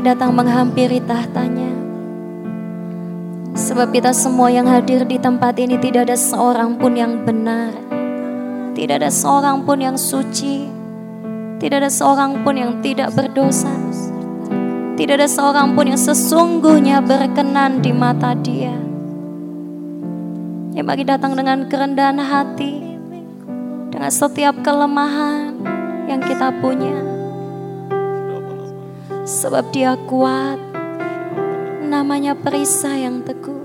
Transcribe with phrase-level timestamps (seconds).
[0.00, 1.72] datang menghampiri tahtanya.
[3.50, 7.74] Sebab kita semua yang hadir di tempat ini tidak ada seorang pun yang benar.
[8.72, 10.70] Tidak ada seorang pun yang suci.
[11.58, 13.74] Tidak ada seorang pun yang tidak berdosa.
[14.94, 18.72] Tidak ada seorang pun yang sesungguhnya berkenan di mata dia.
[20.70, 22.78] Yang bagi datang dengan kerendahan hati.
[23.90, 25.58] Dengan setiap kelemahan
[26.06, 27.09] yang kita punya
[29.20, 30.56] Sebab dia kuat,
[31.84, 33.60] namanya perisai yang teguh.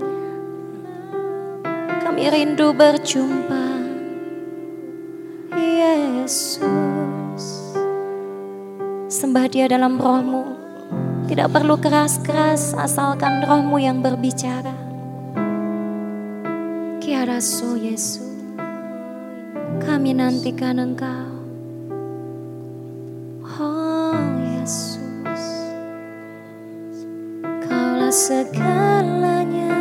[2.04, 3.64] Kami rindu berjumpa,
[5.56, 7.44] Yesus.
[9.08, 10.44] Sembah dia dalam rohmu,
[11.30, 14.76] tidak perlu keras-keras asalkan rohmu yang berbicara.
[17.00, 18.28] Kiarasu Yesus,
[19.80, 21.25] kami nantikan engkau.
[28.16, 29.76] Segalanya.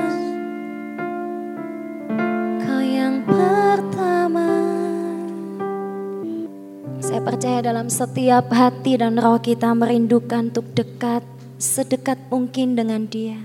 [2.59, 4.51] Kau yang pertama.
[6.99, 11.23] Saya percaya dalam setiap hati dan roh kita merindukan untuk dekat
[11.55, 13.39] Sedekat mungkin dengan dia.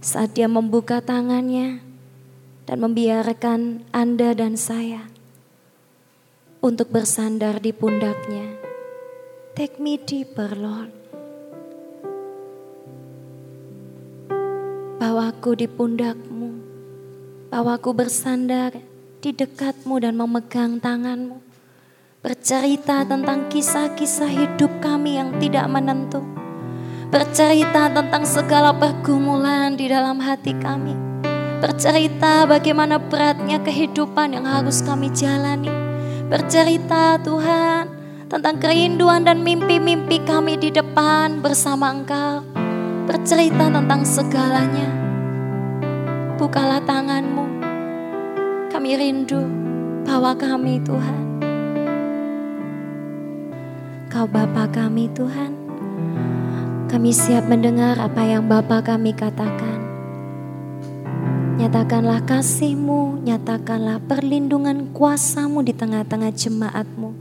[0.00, 1.84] Saat dia membuka tangannya
[2.64, 5.12] Dan membiarkan Anda dan saya
[6.64, 8.56] Untuk bersandar di pundaknya.
[9.52, 11.03] Take me deeper Lord
[15.04, 16.64] Bawaku di pundakmu,
[17.52, 18.72] bawaku bersandar
[19.20, 21.44] di dekatmu dan memegang tanganmu.
[22.24, 26.24] Bercerita tentang kisah-kisah hidup kami yang tidak menentu.
[27.12, 30.96] Bercerita tentang segala pergumulan di dalam hati kami.
[31.60, 35.68] Bercerita bagaimana beratnya kehidupan yang harus kami jalani.
[36.32, 37.92] Bercerita Tuhan
[38.32, 42.40] tentang kerinduan dan mimpi-mimpi kami di depan bersama Engkau.
[43.04, 45.03] Bercerita tentang segalanya
[46.34, 47.46] bukalah tanganmu.
[48.74, 49.38] Kami rindu
[50.02, 51.22] bawa kami Tuhan.
[54.10, 55.54] Kau Bapa kami Tuhan.
[56.90, 59.82] Kami siap mendengar apa yang Bapa kami katakan.
[61.54, 67.14] Nyatakanlah kasihmu, nyatakanlah perlindungan kuasamu di tengah-tengah jemaatmu.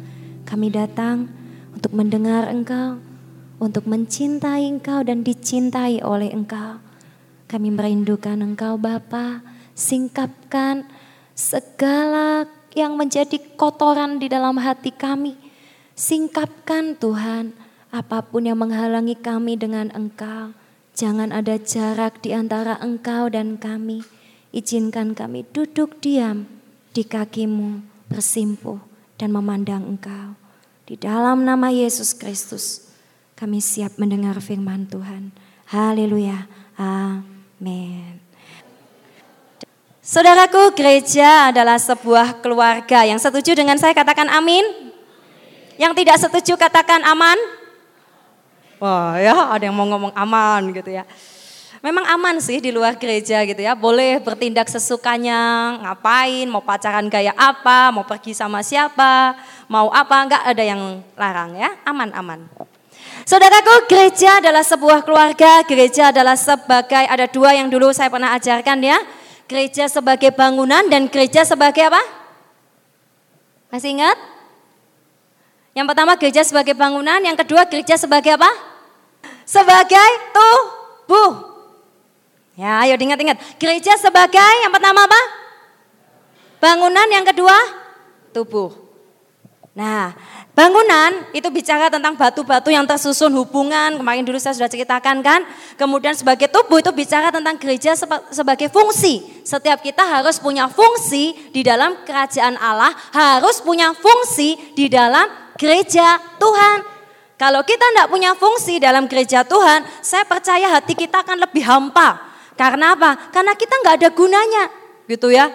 [0.45, 1.29] Kami datang
[1.73, 2.97] untuk mendengar engkau,
[3.61, 6.81] untuk mencintai engkau dan dicintai oleh engkau.
[7.53, 9.45] Kami merindukan Engkau Bapa,
[9.77, 10.89] singkapkan
[11.37, 15.37] segala yang menjadi kotoran di dalam hati kami.
[15.93, 17.53] Singkapkan Tuhan,
[17.93, 20.57] apa pun yang menghalangi kami dengan Engkau.
[20.97, 24.01] Jangan ada jarak di antara Engkau dan kami.
[24.49, 26.49] Izinkan kami duduk diam
[26.89, 28.81] di kakimu, bersimpuh
[29.21, 30.33] dan memandang Engkau.
[30.89, 32.89] Di dalam nama Yesus Kristus,
[33.37, 35.29] kami siap mendengar firman Tuhan.
[35.69, 36.49] Haleluya.
[36.81, 37.32] Amin.
[37.61, 38.17] Amin.
[40.03, 43.07] Saudaraku, gereja adalah sebuah keluarga.
[43.07, 44.91] Yang setuju dengan saya katakan amin.
[45.79, 47.39] Yang tidak setuju katakan aman.
[48.83, 51.07] Wah ya ada yang mau ngomong aman gitu ya.
[51.83, 53.75] Memang aman sih di luar gereja gitu ya.
[53.75, 59.35] Boleh bertindak sesukanya, ngapain, mau pacaran gaya apa, mau pergi sama siapa,
[59.67, 61.75] mau apa, enggak ada yang larang ya.
[61.83, 62.47] Aman-aman.
[63.23, 68.83] Saudaraku, gereja adalah sebuah keluarga, gereja adalah sebagai, ada dua yang dulu saya pernah ajarkan
[68.83, 68.99] ya.
[69.47, 72.03] Gereja sebagai bangunan dan gereja sebagai apa?
[73.71, 74.19] Masih ingat?
[75.71, 78.51] Yang pertama gereja sebagai bangunan, yang kedua gereja sebagai apa?
[79.47, 81.31] Sebagai tubuh.
[82.59, 83.39] Ya, ayo ingat-ingat.
[83.57, 85.21] Gereja sebagai yang pertama apa?
[86.59, 87.55] Bangunan, yang kedua
[88.35, 88.71] tubuh.
[89.73, 90.13] Nah,
[90.53, 95.41] Bangunan itu bicara tentang batu-batu yang tersusun hubungan, kemarin dulu saya sudah ceritakan kan.
[95.81, 97.97] Kemudian sebagai tubuh itu bicara tentang gereja
[98.29, 99.25] sebagai fungsi.
[99.41, 105.25] Setiap kita harus punya fungsi di dalam kerajaan Allah, harus punya fungsi di dalam
[105.57, 106.85] gereja Tuhan.
[107.33, 112.29] Kalau kita tidak punya fungsi dalam gereja Tuhan, saya percaya hati kita akan lebih hampa.
[112.53, 113.33] Karena apa?
[113.33, 114.69] Karena kita nggak ada gunanya,
[115.09, 115.49] gitu ya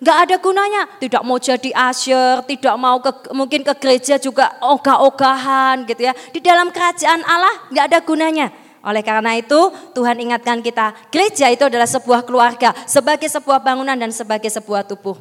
[0.00, 0.82] nggak ada gunanya.
[1.00, 6.12] Tidak mau jadi asyir, tidak mau ke, mungkin ke gereja juga ogah-ogahan gitu ya.
[6.32, 8.48] Di dalam kerajaan Allah nggak ada gunanya.
[8.86, 9.58] Oleh karena itu
[9.98, 15.18] Tuhan ingatkan kita, gereja itu adalah sebuah keluarga, sebagai sebuah bangunan dan sebagai sebuah tubuh.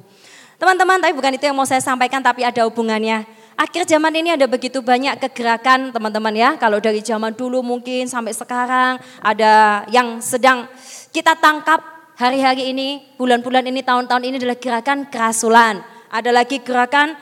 [0.61, 3.25] Teman-teman, tapi bukan itu yang mau saya sampaikan, tapi ada hubungannya.
[3.55, 6.49] Akhir zaman ini ada begitu banyak kegerakan teman-teman ya.
[6.59, 10.67] Kalau dari zaman dulu mungkin sampai sekarang ada yang sedang
[11.15, 15.83] kita tangkap hari-hari ini, bulan-bulan ini, tahun-tahun ini adalah gerakan kerasulan.
[16.11, 17.15] Ada lagi gerakan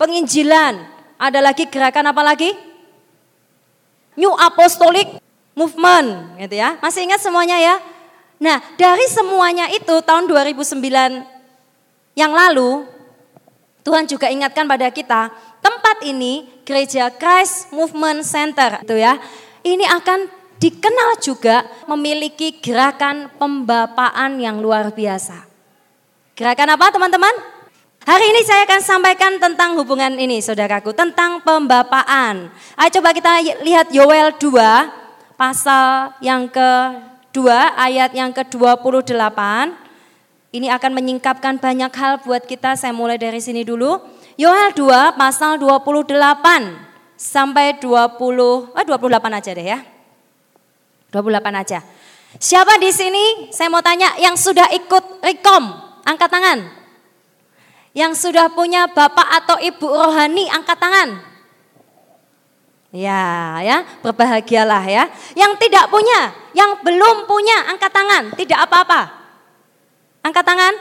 [0.00, 0.74] penginjilan.
[1.20, 2.50] Ada lagi gerakan apa lagi?
[4.18, 5.20] New Apostolic
[5.54, 6.80] movement gitu ya.
[6.82, 7.76] Masih ingat semuanya ya?
[8.38, 10.78] Nah, dari semuanya itu tahun 2009
[12.14, 12.86] yang lalu
[13.82, 19.18] Tuhan juga ingatkan pada kita, tempat ini Gereja Christ Movement Center itu ya.
[19.64, 25.46] Ini akan dikenal juga memiliki gerakan pembapaan yang luar biasa.
[26.34, 27.34] Gerakan apa teman-teman?
[28.06, 32.48] Hari ini saya akan sampaikan tentang hubungan ini saudaraku, tentang pembapaan.
[32.78, 39.40] Ayo coba kita lihat Yoel 2, pasal yang kedua, ayat yang ke-28.
[40.48, 44.00] Ini akan menyingkapkan banyak hal buat kita, saya mulai dari sini dulu.
[44.40, 46.16] Yoel 2, pasal 28
[47.18, 49.97] sampai 20, oh 28 aja deh ya.
[51.08, 51.80] 28 aja.
[52.36, 53.48] Siapa di sini?
[53.48, 55.64] Saya mau tanya yang sudah ikut Rekom,
[56.04, 56.58] angkat tangan.
[57.96, 61.24] Yang sudah punya bapak atau ibu rohani angkat tangan.
[62.92, 65.08] Ya, ya, berbahagialah ya.
[65.36, 69.00] Yang tidak punya, yang belum punya angkat tangan, tidak apa-apa.
[70.24, 70.74] Angkat tangan.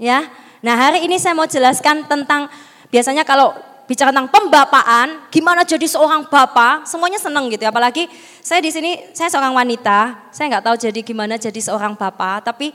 [0.00, 0.28] Ya.
[0.64, 2.48] Nah, hari ini saya mau jelaskan tentang
[2.88, 3.52] biasanya kalau
[3.84, 7.64] bicara tentang pembapaan, gimana jadi seorang bapak, semuanya senang gitu.
[7.64, 7.70] Ya.
[7.72, 8.08] Apalagi
[8.40, 12.72] saya di sini, saya seorang wanita, saya nggak tahu jadi gimana jadi seorang bapak, tapi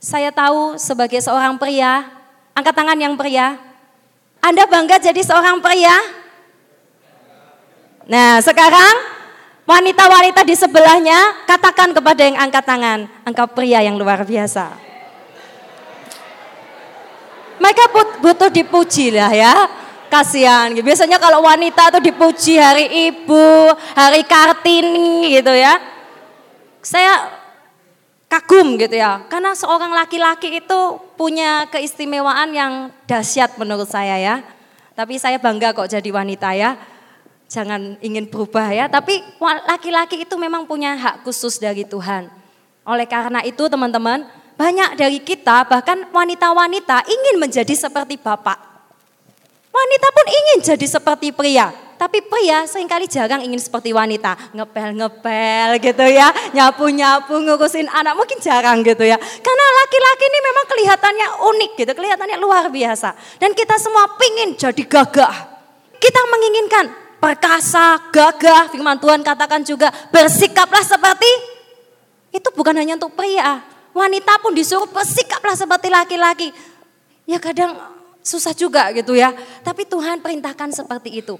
[0.00, 2.16] saya tahu sebagai seorang pria,
[2.56, 3.60] Angkat tangan yang pria.
[4.40, 5.92] Anda bangga jadi seorang pria?
[8.08, 8.96] Nah sekarang
[9.68, 12.98] wanita-wanita di sebelahnya katakan kepada yang angkat tangan.
[13.28, 14.72] Engkau pria yang luar biasa.
[17.60, 17.84] Mereka
[18.24, 19.52] butuh dipuji lah ya.
[20.06, 20.72] Kasihan.
[20.72, 25.78] Biasanya kalau wanita tuh dipuji hari ibu, hari kartini gitu ya.
[26.82, 27.32] Saya
[28.30, 29.26] kagum gitu ya.
[29.26, 30.80] Karena seorang laki-laki itu
[31.18, 32.72] punya keistimewaan yang
[33.08, 34.36] dahsyat menurut saya ya.
[34.94, 36.78] Tapi saya bangga kok jadi wanita ya.
[37.46, 38.90] Jangan ingin berubah ya.
[38.90, 39.22] Tapi
[39.70, 42.30] laki-laki itu memang punya hak khusus dari Tuhan.
[42.86, 44.26] Oleh karena itu teman-teman,
[44.56, 48.75] banyak dari kita bahkan wanita-wanita ingin menjadi seperti bapak.
[49.76, 51.68] Wanita pun ingin jadi seperti pria.
[51.96, 58.36] Tapi pria sering kali jarang ingin seperti wanita, ngepel-ngepel gitu ya, nyapu-nyapu, ngurusin anak, mungkin
[58.36, 59.16] jarang gitu ya.
[59.16, 63.16] Karena laki-laki ini memang kelihatannya unik gitu, kelihatannya luar biasa.
[63.40, 65.34] Dan kita semua pingin jadi gagah.
[65.96, 66.84] Kita menginginkan
[67.16, 71.32] perkasa, gagah, firman Tuhan katakan juga bersikaplah seperti,
[72.28, 73.64] itu bukan hanya untuk pria.
[73.96, 76.52] Wanita pun disuruh bersikaplah seperti laki-laki.
[77.24, 77.95] Ya kadang
[78.26, 79.30] susah juga gitu ya.
[79.62, 81.38] Tapi Tuhan perintahkan seperti itu.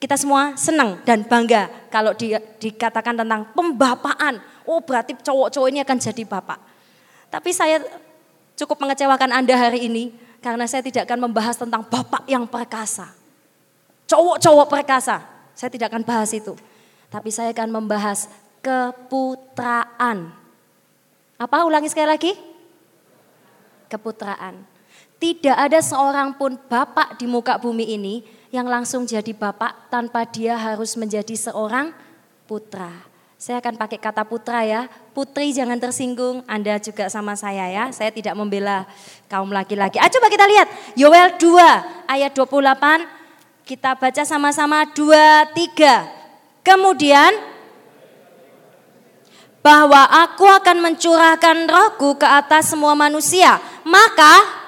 [0.00, 4.40] Kita semua senang dan bangga kalau di, dikatakan tentang pembapaan.
[4.64, 6.58] Oh berarti cowok-cowok ini akan jadi bapak.
[7.28, 7.84] Tapi saya
[8.56, 13.12] cukup mengecewakan Anda hari ini karena saya tidak akan membahas tentang bapak yang perkasa.
[14.08, 15.24] Cowok-cowok perkasa.
[15.56, 16.52] Saya tidak akan bahas itu.
[17.08, 18.28] Tapi saya akan membahas
[18.60, 20.28] keputraan.
[21.40, 22.32] Apa ulangi sekali lagi?
[23.88, 24.75] Keputraan.
[25.16, 28.20] Tidak ada seorang pun bapak di muka bumi ini
[28.52, 31.92] yang langsung jadi bapak tanpa dia harus menjadi seorang
[32.44, 32.92] putra.
[33.36, 34.88] Saya akan pakai kata putra ya.
[35.12, 37.84] Putri jangan tersinggung, Anda juga sama saya ya.
[37.92, 38.88] Saya tidak membela
[39.28, 40.00] kaum laki-laki.
[40.00, 40.68] Ah, coba kita lihat.
[40.96, 43.04] Yoel 2 ayat 28.
[43.68, 46.64] Kita baca sama-sama 2 3.
[46.64, 47.36] Kemudian
[49.60, 53.60] bahwa aku akan mencurahkan rohku ke atas semua manusia.
[53.84, 54.64] Maka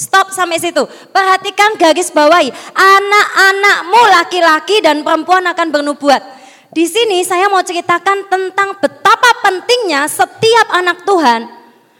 [0.00, 0.80] Stop sampai situ.
[1.12, 2.48] Perhatikan garis bawahi.
[2.72, 6.24] Anak-anakmu laki-laki dan perempuan akan bernubuat.
[6.72, 11.52] Di sini saya mau ceritakan tentang betapa pentingnya setiap anak Tuhan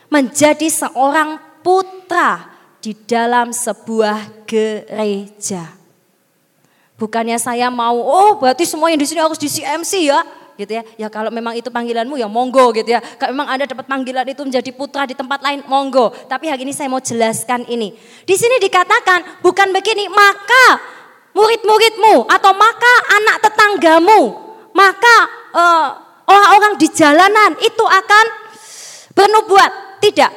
[0.08, 2.48] menjadi seorang putra
[2.80, 5.76] di dalam sebuah gereja.
[6.96, 10.24] Bukannya saya mau, oh berarti semua yang di sini harus di CMC ya
[10.60, 10.82] gitu ya.
[11.00, 13.00] Ya kalau memang itu panggilanmu ya monggo gitu ya.
[13.00, 16.12] Kalau memang Anda dapat panggilan itu menjadi putra di tempat lain monggo.
[16.28, 17.96] Tapi hari ini saya mau jelaskan ini.
[18.28, 20.64] Di sini dikatakan bukan begini, maka
[21.32, 24.20] murid-muridmu atau maka anak tetanggamu,
[24.76, 25.16] maka
[25.56, 25.88] uh,
[26.28, 28.24] orang-orang di jalanan itu akan
[29.16, 29.72] bernubuat.
[30.00, 30.32] Tidak.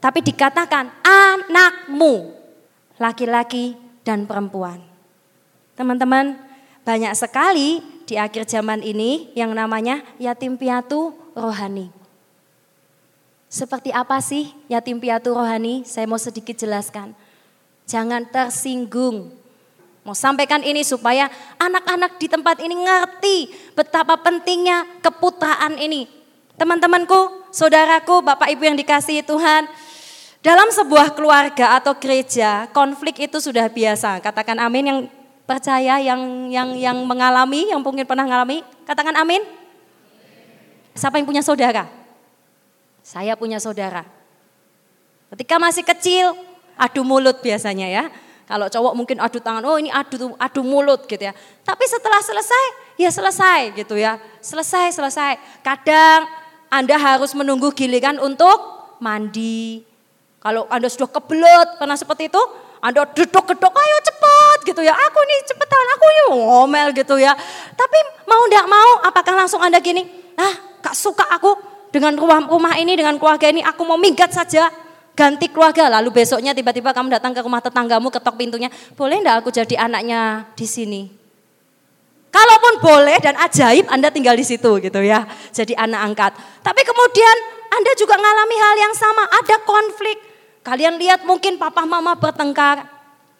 [0.00, 2.32] Tapi dikatakan anakmu,
[2.96, 4.80] laki-laki dan perempuan.
[5.76, 6.36] Teman-teman,
[6.84, 11.94] banyak sekali di akhir zaman ini yang namanya yatim piatu rohani.
[13.46, 15.86] Seperti apa sih yatim piatu rohani?
[15.86, 17.14] Saya mau sedikit jelaskan.
[17.86, 19.30] Jangan tersinggung.
[20.02, 21.30] Mau sampaikan ini supaya
[21.62, 23.36] anak-anak di tempat ini ngerti
[23.78, 26.10] betapa pentingnya keputraan ini.
[26.58, 29.70] Teman-temanku, saudaraku, Bapak Ibu yang dikasihi Tuhan,
[30.42, 34.24] dalam sebuah keluarga atau gereja, konflik itu sudah biasa.
[34.24, 35.00] Katakan amin yang
[35.50, 38.62] percaya yang yang yang mengalami, yang mungkin pernah mengalami?
[38.86, 39.42] Katakan amin.
[40.94, 41.90] Siapa yang punya saudara?
[43.02, 44.06] Saya punya saudara.
[45.34, 46.38] Ketika masih kecil,
[46.78, 48.04] adu mulut biasanya ya.
[48.46, 51.34] Kalau cowok mungkin adu tangan, oh ini adu adu mulut gitu ya.
[51.66, 52.64] Tapi setelah selesai,
[52.98, 54.22] ya selesai gitu ya.
[54.38, 55.38] Selesai, selesai.
[55.66, 56.30] Kadang
[56.70, 58.58] Anda harus menunggu giliran untuk
[59.02, 59.82] mandi.
[60.38, 62.42] Kalau Anda sudah kebelet, karena seperti itu,
[62.80, 64.96] anda dedok-gedok, ayo cepat gitu ya.
[64.96, 67.36] Aku nih cepetan, aku ini ngomel gitu ya.
[67.76, 70.08] Tapi mau ndak mau, apakah langsung Anda gini?
[70.40, 71.60] Ah, gak suka aku
[71.92, 74.72] dengan rumah, rumah ini, dengan keluarga ini, aku mau minggat saja.
[75.12, 78.72] Ganti keluarga, lalu besoknya tiba-tiba kamu datang ke rumah tetanggamu, ketok pintunya.
[78.96, 81.02] Boleh ndak aku jadi anaknya di sini?
[82.32, 85.28] Kalaupun boleh dan ajaib Anda tinggal di situ gitu ya.
[85.52, 86.32] Jadi anak angkat.
[86.64, 87.36] Tapi kemudian
[87.74, 89.26] Anda juga mengalami hal yang sama.
[89.28, 90.29] Ada konflik
[90.60, 92.84] Kalian lihat mungkin papa mama bertengkar.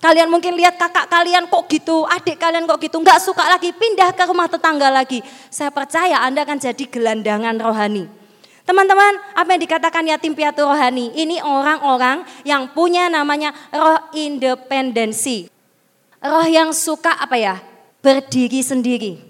[0.00, 4.16] Kalian mungkin lihat kakak kalian kok gitu, adik kalian kok gitu, nggak suka lagi, pindah
[4.16, 5.20] ke rumah tetangga lagi.
[5.52, 8.08] Saya percaya Anda akan jadi gelandangan rohani.
[8.64, 11.12] Teman-teman, apa yang dikatakan yatim piatu rohani?
[11.12, 15.52] Ini orang-orang yang punya namanya roh independensi.
[16.24, 17.60] Roh yang suka apa ya?
[18.00, 19.29] Berdiri sendiri.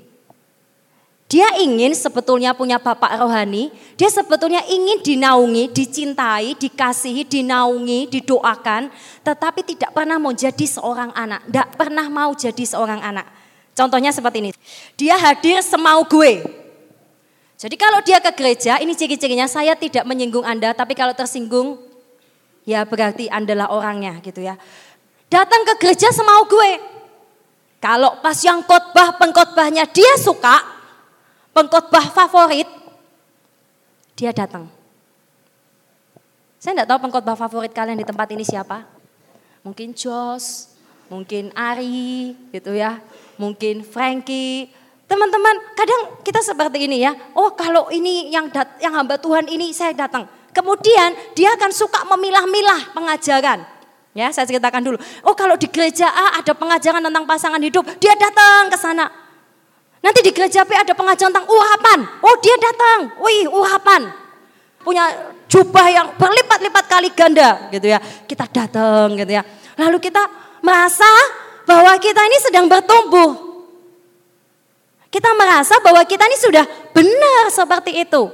[1.30, 8.90] Dia ingin sebetulnya punya bapak rohani, dia sebetulnya ingin dinaungi, dicintai, dikasihi, dinaungi, didoakan,
[9.22, 13.30] tetapi tidak pernah mau jadi seorang anak, tidak pernah mau jadi seorang anak.
[13.78, 14.50] Contohnya seperti ini,
[14.98, 16.42] dia hadir semau gue.
[17.54, 21.78] Jadi kalau dia ke gereja, ini ciri-cirinya saya tidak menyinggung Anda, tapi kalau tersinggung,
[22.66, 24.58] ya berarti Anda lah orangnya gitu ya.
[25.30, 26.70] Datang ke gereja semau gue.
[27.78, 30.79] Kalau pas yang khotbah pengkhotbahnya dia suka,
[31.54, 32.68] pengkhotbah favorit,
[34.14, 34.68] dia datang.
[36.60, 38.84] Saya tidak tahu pengkhotbah favorit kalian di tempat ini siapa.
[39.64, 40.76] Mungkin Jos,
[41.08, 43.00] mungkin Ari, gitu ya.
[43.40, 44.68] Mungkin Frankie.
[45.08, 47.16] Teman-teman, kadang kita seperti ini ya.
[47.32, 50.28] Oh, kalau ini yang dat yang hamba Tuhan ini saya datang.
[50.52, 53.64] Kemudian dia akan suka memilah-milah pengajaran.
[54.10, 54.98] Ya, saya ceritakan dulu.
[55.22, 59.06] Oh, kalau di gereja A ada pengajaran tentang pasangan hidup, dia datang ke sana.
[60.00, 61.98] Nanti di gereja P ada pengajian tentang urapan.
[62.24, 64.08] Oh dia datang, wih urapan.
[64.80, 65.04] Punya
[65.44, 68.00] jubah yang berlipat-lipat kali ganda gitu ya.
[68.00, 69.44] Kita datang gitu ya.
[69.76, 70.24] Lalu kita
[70.64, 71.08] merasa
[71.68, 73.50] bahwa kita ini sedang bertumbuh.
[75.12, 76.64] Kita merasa bahwa kita ini sudah
[76.96, 78.30] benar seperti itu.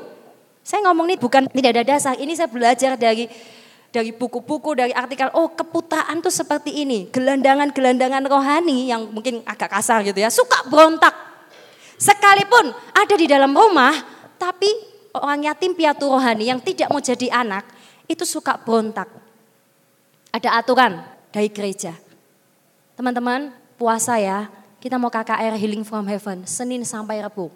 [0.62, 2.14] Saya ngomong ini bukan tidak ada dasar.
[2.14, 3.26] Ini saya belajar dari
[3.90, 7.08] dari buku-buku, dari artikel, oh keputaan tuh seperti ini.
[7.08, 10.28] Gelandangan-gelandangan rohani yang mungkin agak kasar gitu ya.
[10.28, 11.16] Suka berontak,
[11.96, 13.96] Sekalipun ada di dalam rumah,
[14.36, 14.68] tapi
[15.16, 17.64] orang yatim piatu rohani yang tidak mau jadi anak,
[18.04, 19.08] itu suka berontak.
[20.28, 21.00] Ada aturan
[21.32, 21.96] dari gereja.
[23.00, 23.48] Teman-teman,
[23.80, 27.48] puasa ya, kita mau KKR Healing from Heaven, Senin sampai Rabu.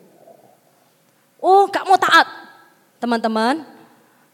[1.40, 2.28] Oh, gak mau taat.
[2.96, 3.64] Teman-teman,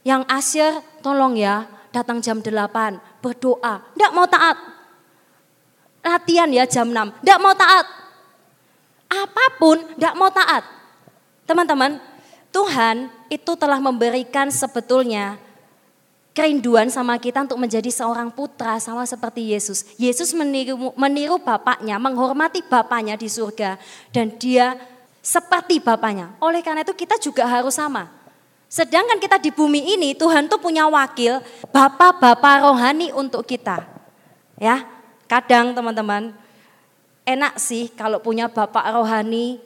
[0.07, 3.83] yang asyir tolong ya, datang jam 8, berdoa.
[3.99, 4.55] Gak mau taat.
[6.07, 8.06] Latihan ya jam 6, gak mau taat
[9.07, 10.65] apa pun tidak mau taat.
[11.47, 12.03] Teman-teman,
[12.51, 15.39] Tuhan itu telah memberikan sebetulnya
[16.37, 19.89] kerinduan sama kita untuk menjadi seorang putra sama seperti Yesus.
[19.97, 23.81] Yesus meniru, meniru bapaknya, menghormati bapaknya di surga
[24.13, 24.77] dan dia
[25.25, 26.37] seperti bapaknya.
[26.39, 28.13] Oleh karena itu kita juga harus sama.
[28.69, 31.41] Sedangkan kita di bumi ini Tuhan tuh punya wakil
[31.73, 33.87] bapak-bapak rohani untuk kita.
[34.61, 34.85] Ya,
[35.31, 36.37] kadang teman-teman
[37.27, 39.59] enak sih kalau punya bapak rohani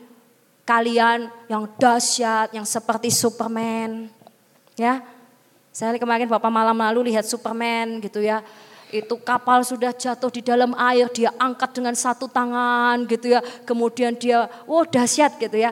[0.70, 4.06] kalian yang dahsyat, yang seperti Superman.
[4.78, 5.02] Ya.
[5.70, 8.42] Saya kemarin Bapak malam lalu lihat Superman gitu ya.
[8.90, 13.42] Itu kapal sudah jatuh di dalam air, dia angkat dengan satu tangan gitu ya.
[13.66, 15.70] Kemudian dia, wow dahsyat gitu ya.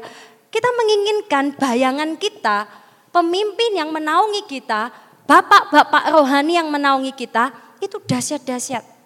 [0.51, 2.67] Kita menginginkan bayangan kita,
[3.11, 4.95] pemimpin yang menaungi kita,
[5.27, 7.51] bapak-bapak rohani yang menaungi kita,
[7.83, 8.98] itu dahsyat-dahsyat.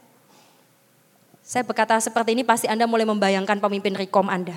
[1.53, 4.57] Saya berkata seperti ini pasti Anda mulai membayangkan pemimpin Rekom Anda.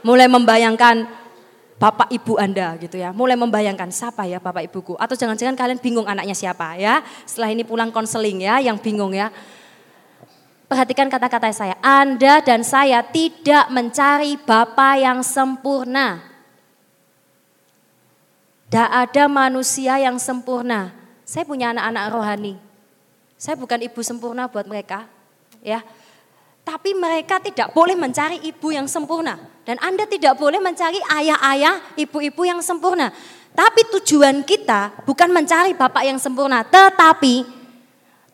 [0.00, 1.04] Mulai membayangkan
[1.76, 3.12] bapak ibu Anda gitu ya.
[3.12, 4.96] Mulai membayangkan siapa ya bapak ibuku.
[4.96, 7.04] Atau jangan-jangan kalian bingung anaknya siapa ya.
[7.28, 9.28] Setelah ini pulang konseling ya yang bingung ya.
[10.64, 11.76] Perhatikan kata-kata saya.
[11.84, 16.24] Anda dan saya tidak mencari bapak yang sempurna.
[18.72, 20.96] Tidak ada manusia yang sempurna.
[21.28, 22.65] Saya punya anak-anak rohani.
[23.36, 25.04] Saya bukan ibu sempurna buat mereka,
[25.60, 25.84] ya.
[26.66, 32.42] Tapi mereka tidak boleh mencari ibu yang sempurna dan Anda tidak boleh mencari ayah-ayah, ibu-ibu
[32.42, 33.14] yang sempurna.
[33.54, 37.46] Tapi tujuan kita bukan mencari bapak yang sempurna, tetapi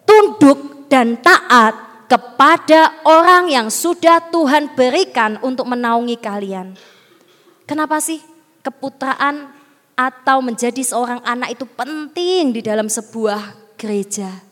[0.05, 1.73] tunduk dan taat
[2.05, 6.77] kepada orang yang sudah Tuhan berikan untuk menaungi kalian.
[7.65, 8.21] Kenapa sih
[8.61, 9.49] keputraan
[9.97, 14.52] atau menjadi seorang anak itu penting di dalam sebuah gereja?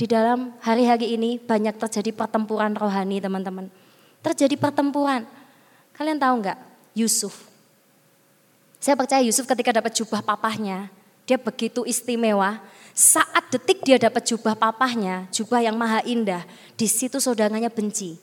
[0.00, 3.68] Di dalam hari-hari ini banyak terjadi pertempuran rohani teman-teman.
[4.24, 5.28] Terjadi pertempuran.
[5.92, 6.56] Kalian tahu nggak
[6.96, 7.44] Yusuf?
[8.80, 10.88] Saya percaya Yusuf ketika dapat jubah papahnya,
[11.28, 12.64] dia begitu istimewa
[12.96, 16.48] saat detik dia dapat jubah papahnya, jubah yang maha indah,
[16.80, 18.16] di situ saudaranya benci.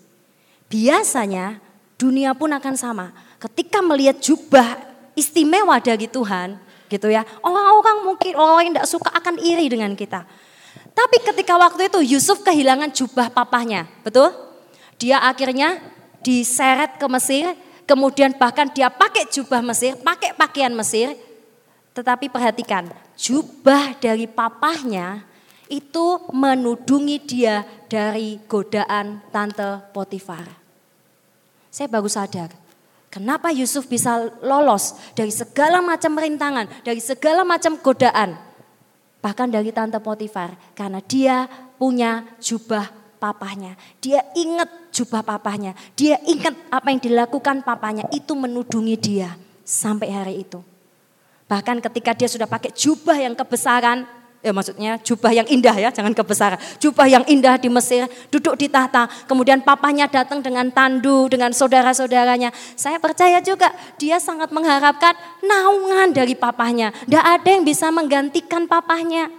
[0.74, 1.62] Biasanya
[1.93, 3.13] dunia pun akan sama.
[3.38, 4.81] Ketika melihat jubah
[5.13, 6.57] istimewa dari Tuhan,
[6.89, 7.22] gitu ya.
[7.43, 10.25] Orang-orang mungkin orang yang tidak suka akan iri dengan kita.
[10.97, 14.33] Tapi ketika waktu itu Yusuf kehilangan jubah papahnya, betul?
[14.97, 15.77] Dia akhirnya
[16.25, 17.53] diseret ke Mesir,
[17.85, 21.13] kemudian bahkan dia pakai jubah Mesir, pakai pakaian Mesir.
[21.93, 25.21] Tetapi perhatikan, jubah dari papahnya
[25.69, 30.49] itu menudungi dia dari godaan tante Potifar.
[31.69, 32.49] Saya baru sadar,
[33.13, 38.46] kenapa Yusuf bisa lolos dari segala macam rintangan, dari segala macam godaan.
[39.17, 43.74] Bahkan dari tante Potifar, karena dia punya jubah papahnya.
[43.97, 49.33] Dia ingat jubah papahnya, dia ingat apa yang dilakukan papahnya, itu menudungi dia
[49.65, 50.62] sampai hari itu.
[51.47, 54.03] Bahkan ketika dia sudah pakai jubah yang kebesaran,
[54.41, 56.60] ya maksudnya jubah yang indah ya, jangan kebesaran.
[56.77, 59.10] Jubah yang indah di Mesir, duduk di tahta.
[59.25, 62.53] Kemudian papanya datang dengan tandu, dengan saudara-saudaranya.
[62.77, 66.94] Saya percaya juga dia sangat mengharapkan naungan dari papahnya.
[67.06, 69.29] Tidak ada yang bisa menggantikan papahnya.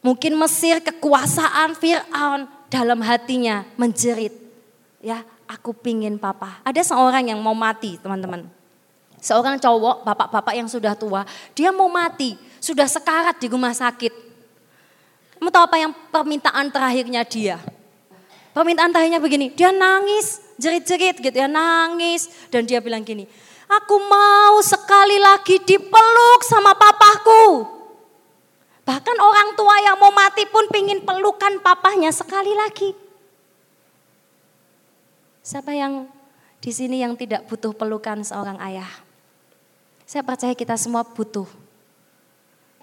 [0.00, 4.32] Mungkin Mesir kekuasaan Fir'aun dalam hatinya menjerit.
[5.04, 6.64] Ya, aku pingin papa.
[6.64, 8.48] Ada seorang yang mau mati teman-teman
[9.20, 14.12] Seorang cowok, bapak-bapak yang sudah tua, dia mau mati, sudah sekarat di rumah sakit.
[15.40, 17.56] Kamu tahu apa yang permintaan terakhirnya dia?
[18.52, 22.28] Permintaan terakhirnya begini, dia nangis, jerit-jerit gitu ya, nangis.
[22.52, 23.24] Dan dia bilang gini,
[23.64, 27.64] aku mau sekali lagi dipeluk sama papaku.
[28.84, 32.90] Bahkan orang tua yang mau mati pun pingin pelukan papahnya sekali lagi.
[35.40, 36.10] Siapa yang
[36.60, 38.90] di sini yang tidak butuh pelukan seorang ayah?
[40.04, 41.46] Saya percaya kita semua butuh.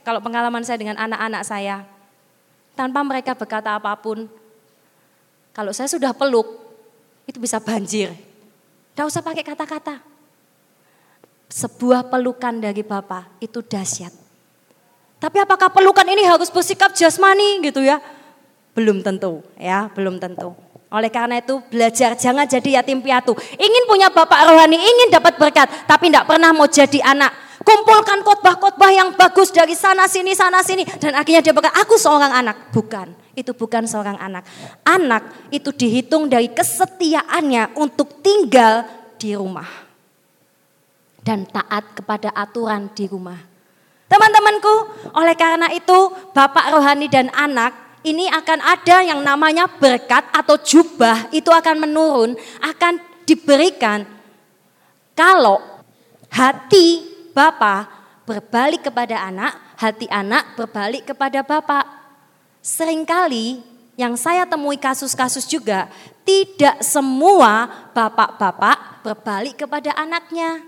[0.07, 1.83] Kalau pengalaman saya dengan anak-anak saya,
[2.79, 4.23] tanpa mereka berkata apa pun,
[5.51, 6.47] kalau saya sudah peluk,
[7.27, 8.15] itu bisa banjir.
[8.95, 9.99] Tidak usah pakai kata-kata.
[11.51, 14.15] Sebuah pelukan dari Bapak itu dahsyat.
[15.19, 17.99] Tapi apakah pelukan ini harus bersikap jasmani gitu ya?
[18.71, 20.55] Belum tentu ya, belum tentu.
[20.87, 23.35] Oleh karena itu belajar jangan jadi yatim piatu.
[23.59, 27.46] Ingin punya bapak rohani, ingin dapat berkat, tapi tidak pernah mau jadi anak.
[27.67, 32.31] Kumpulkan khotbah-khotbah yang bagus dari sana sini sana sini dan akhirnya dia berkata aku seorang
[32.31, 32.71] anak.
[32.71, 34.47] Bukan, itu bukan seorang anak.
[34.87, 38.87] Anak itu dihitung dari kesetiaannya untuk tinggal
[39.19, 39.67] di rumah
[41.27, 43.35] dan taat kepada aturan di rumah.
[44.07, 44.75] Teman-temanku,
[45.11, 51.27] oleh karena itu bapak rohani dan anak ini akan ada yang namanya berkat atau jubah
[51.35, 52.31] itu akan menurun,
[52.63, 54.07] akan diberikan
[55.11, 55.59] kalau
[56.31, 57.85] hati Bapak
[58.25, 61.85] berbalik kepada anak, hati anak berbalik kepada Bapak.
[62.65, 63.61] Seringkali
[63.93, 65.85] yang saya temui kasus-kasus juga,
[66.25, 70.65] tidak semua bapak-bapak berbalik kepada anaknya.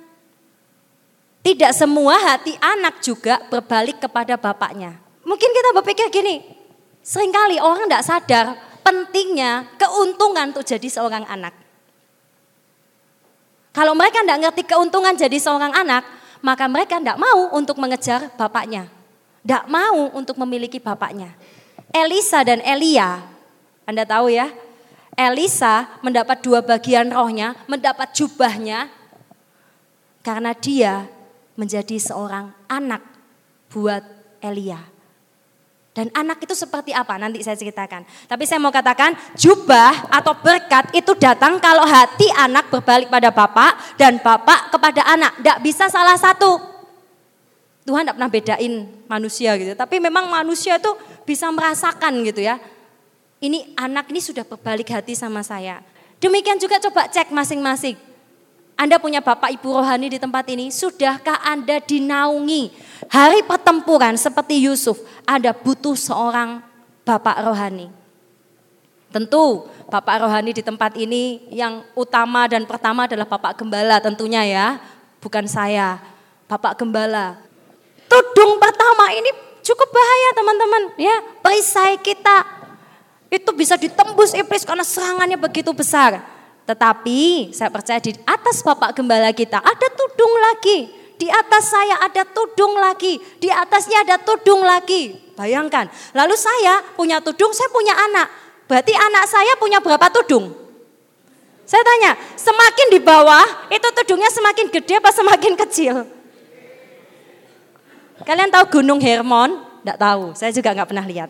[1.41, 5.01] Tidak semua hati anak juga berbalik kepada bapaknya.
[5.25, 6.59] Mungkin kita berpikir gini,
[7.09, 8.45] Seringkali orang tidak sadar
[8.85, 11.55] pentingnya keuntungan untuk jadi seorang anak.
[13.73, 16.05] Kalau mereka tidak ngerti keuntungan jadi seorang anak,
[16.39, 18.87] maka mereka tidak mau untuk mengejar bapaknya.
[19.43, 21.35] Tidak mau untuk memiliki bapaknya.
[21.89, 23.23] Elisa dan Elia,
[23.87, 24.51] Anda tahu ya,
[25.17, 28.87] Elisa mendapat dua bagian rohnya, mendapat jubahnya,
[30.21, 31.09] karena dia
[31.57, 33.01] menjadi seorang anak
[33.73, 34.05] buat
[34.39, 34.79] Elia.
[35.99, 37.19] Dan anak itu seperti apa?
[37.19, 38.07] Nanti saya ceritakan.
[38.23, 43.99] Tapi saya mau katakan jubah atau berkat itu datang kalau hati anak berbalik pada bapak
[43.99, 45.35] dan bapak kepada anak.
[45.43, 46.55] Tidak bisa salah satu.
[47.83, 48.73] Tuhan tidak pernah bedain
[49.11, 49.75] manusia gitu.
[49.75, 50.87] Tapi memang manusia itu
[51.27, 52.55] bisa merasakan gitu ya.
[53.43, 55.83] Ini anak ini sudah berbalik hati sama saya.
[56.23, 57.99] Demikian juga coba cek masing-masing.
[58.79, 62.71] Anda punya bapak ibu rohani di tempat ini, sudahkah Anda dinaungi
[63.11, 65.03] hari pertempuran seperti Yusuf?
[65.27, 66.63] Anda butuh seorang
[67.03, 67.91] bapak rohani.
[69.11, 74.67] Tentu bapak rohani di tempat ini yang utama dan pertama adalah bapak gembala tentunya ya,
[75.19, 75.99] bukan saya.
[76.47, 77.35] Bapak gembala.
[78.07, 79.27] Tudung pertama ini
[79.59, 82.57] cukup bahaya teman-teman ya, perisai kita
[83.29, 86.38] Itu bisa ditembus iblis karena serangannya begitu besar.
[86.69, 90.93] Tetapi saya percaya di atas Bapak Gembala kita ada tudung lagi.
[91.17, 93.17] Di atas saya ada tudung lagi.
[93.41, 95.17] Di atasnya ada tudung lagi.
[95.33, 95.89] Bayangkan.
[96.13, 98.29] Lalu saya punya tudung, saya punya anak.
[98.69, 100.53] Berarti anak saya punya berapa tudung?
[101.65, 105.95] Saya tanya, semakin di bawah itu tudungnya semakin gede apa semakin kecil?
[108.25, 109.57] Kalian tahu Gunung Hermon?
[109.81, 111.29] Tidak tahu, saya juga nggak pernah lihat.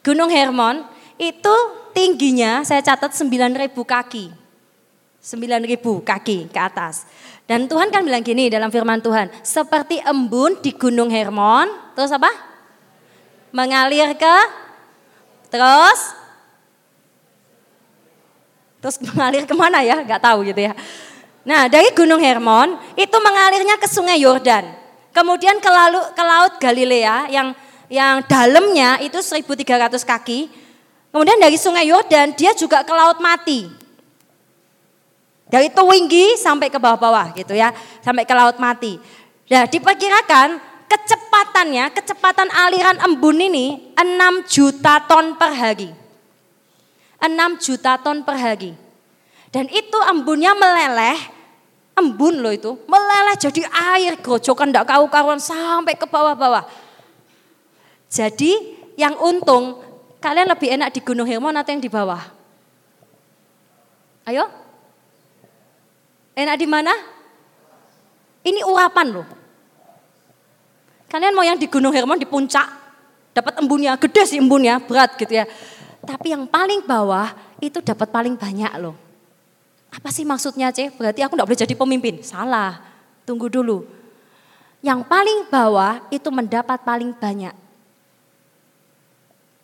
[0.00, 0.84] Gunung Hermon
[1.20, 1.56] itu
[1.94, 4.34] tingginya saya catat 9.000 kaki.
[5.24, 7.08] 9.000 kaki ke atas.
[7.48, 12.28] Dan Tuhan kan bilang gini dalam firman Tuhan, seperti embun di Gunung Hermon, terus apa?
[13.54, 14.36] Mengalir ke
[15.48, 16.00] terus
[18.82, 20.04] terus mengalir ke mana ya?
[20.04, 20.76] Gak tahu gitu ya.
[21.44, 24.64] Nah dari Gunung Hermon itu mengalirnya ke Sungai Yordan,
[25.12, 25.70] kemudian ke,
[26.12, 27.56] ke Laut Galilea yang
[27.92, 30.63] yang dalamnya itu 1.300 kaki.
[31.14, 33.70] Kemudian dari Sungai Yordan dia juga ke Laut Mati.
[35.46, 37.70] Dari Tuwinggi sampai ke bawah-bawah gitu ya,
[38.02, 38.98] sampai ke Laut Mati.
[39.46, 40.58] Nah diperkirakan
[40.90, 45.94] kecepatannya, kecepatan aliran embun ini 6 juta ton per hari.
[47.22, 48.74] 6 juta ton per hari.
[49.54, 51.14] Dan itu embunnya meleleh,
[51.94, 56.66] embun loh itu, meleleh jadi air grojokan tidak kau-karuan sampai ke bawah-bawah.
[58.10, 59.83] Jadi yang untung
[60.24, 62.24] kalian lebih enak di Gunung Hermon atau yang di bawah?
[64.24, 64.48] Ayo?
[66.32, 66.96] Enak di mana?
[68.40, 69.28] Ini urapan loh.
[71.12, 72.64] Kalian mau yang di Gunung Hermon di puncak,
[73.36, 75.44] dapat embunnya, gede sih embunnya, berat gitu ya.
[76.00, 77.28] Tapi yang paling bawah
[77.60, 78.96] itu dapat paling banyak loh.
[79.92, 80.88] Apa sih maksudnya Ceh?
[80.88, 82.14] Berarti aku enggak boleh jadi pemimpin.
[82.24, 82.80] Salah,
[83.28, 83.84] tunggu dulu.
[84.80, 87.63] Yang paling bawah itu mendapat paling banyak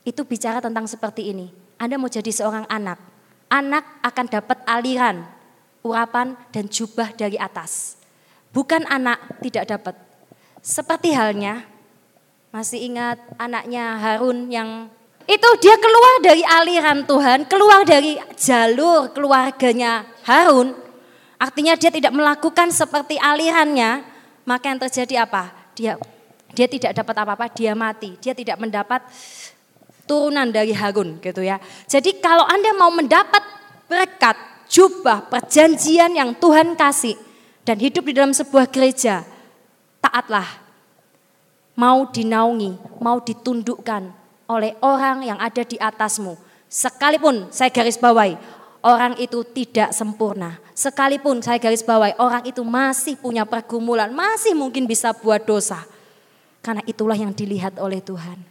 [0.04, 1.52] itu bicara tentang seperti ini.
[1.80, 3.00] Anda mau jadi seorang anak,
[3.48, 5.24] anak akan dapat aliran,
[5.80, 7.96] urapan dan jubah dari atas.
[8.52, 9.94] Bukan anak tidak dapat.
[10.60, 11.64] Seperti halnya,
[12.52, 14.92] masih ingat anaknya Harun yang
[15.30, 20.74] itu dia keluar dari aliran Tuhan, keluar dari jalur keluarganya Harun.
[21.38, 24.04] Artinya dia tidak melakukan seperti alirannya,
[24.44, 25.54] maka yang terjadi apa?
[25.78, 25.96] Dia
[26.50, 28.18] dia tidak dapat apa-apa, dia mati.
[28.18, 29.06] Dia tidak mendapat
[30.10, 31.62] turunan dari Harun gitu ya.
[31.86, 33.46] Jadi kalau Anda mau mendapat
[33.86, 34.34] berkat,
[34.66, 37.14] jubah, perjanjian yang Tuhan kasih
[37.62, 39.22] dan hidup di dalam sebuah gereja,
[40.02, 40.66] taatlah.
[41.78, 44.10] Mau dinaungi, mau ditundukkan
[44.50, 46.34] oleh orang yang ada di atasmu.
[46.66, 48.34] Sekalipun saya garis bawahi,
[48.82, 50.58] orang itu tidak sempurna.
[50.74, 55.86] Sekalipun saya garis bawahi, orang itu masih punya pergumulan, masih mungkin bisa buat dosa.
[56.60, 58.49] Karena itulah yang dilihat oleh Tuhan.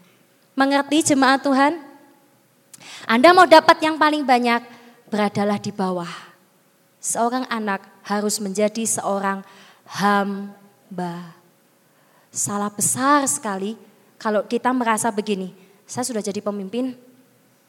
[0.58, 1.82] Mengerti jemaat Tuhan?
[3.10, 4.62] Anda mau dapat yang paling banyak,
[5.10, 6.10] beradalah di bawah.
[7.02, 9.42] Seorang anak harus menjadi seorang
[9.90, 11.34] hamba.
[12.30, 13.74] Salah besar sekali
[14.22, 15.56] kalau kita merasa begini,
[15.90, 16.94] saya sudah jadi pemimpin,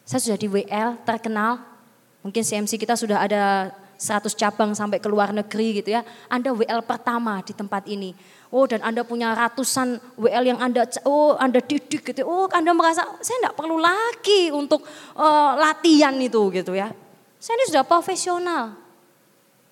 [0.05, 1.63] saya sudah di WL, terkenal,
[2.21, 6.01] mungkin CMC kita sudah ada 100 cabang sampai ke luar negeri gitu ya.
[6.33, 8.17] Anda WL pertama di tempat ini.
[8.49, 12.25] Oh dan Anda punya ratusan WL yang Anda oh Anda didik gitu.
[12.25, 14.89] Oh Anda merasa saya tidak perlu lagi untuk
[15.21, 16.89] uh, latihan itu gitu ya.
[17.37, 18.80] Saya ini sudah profesional.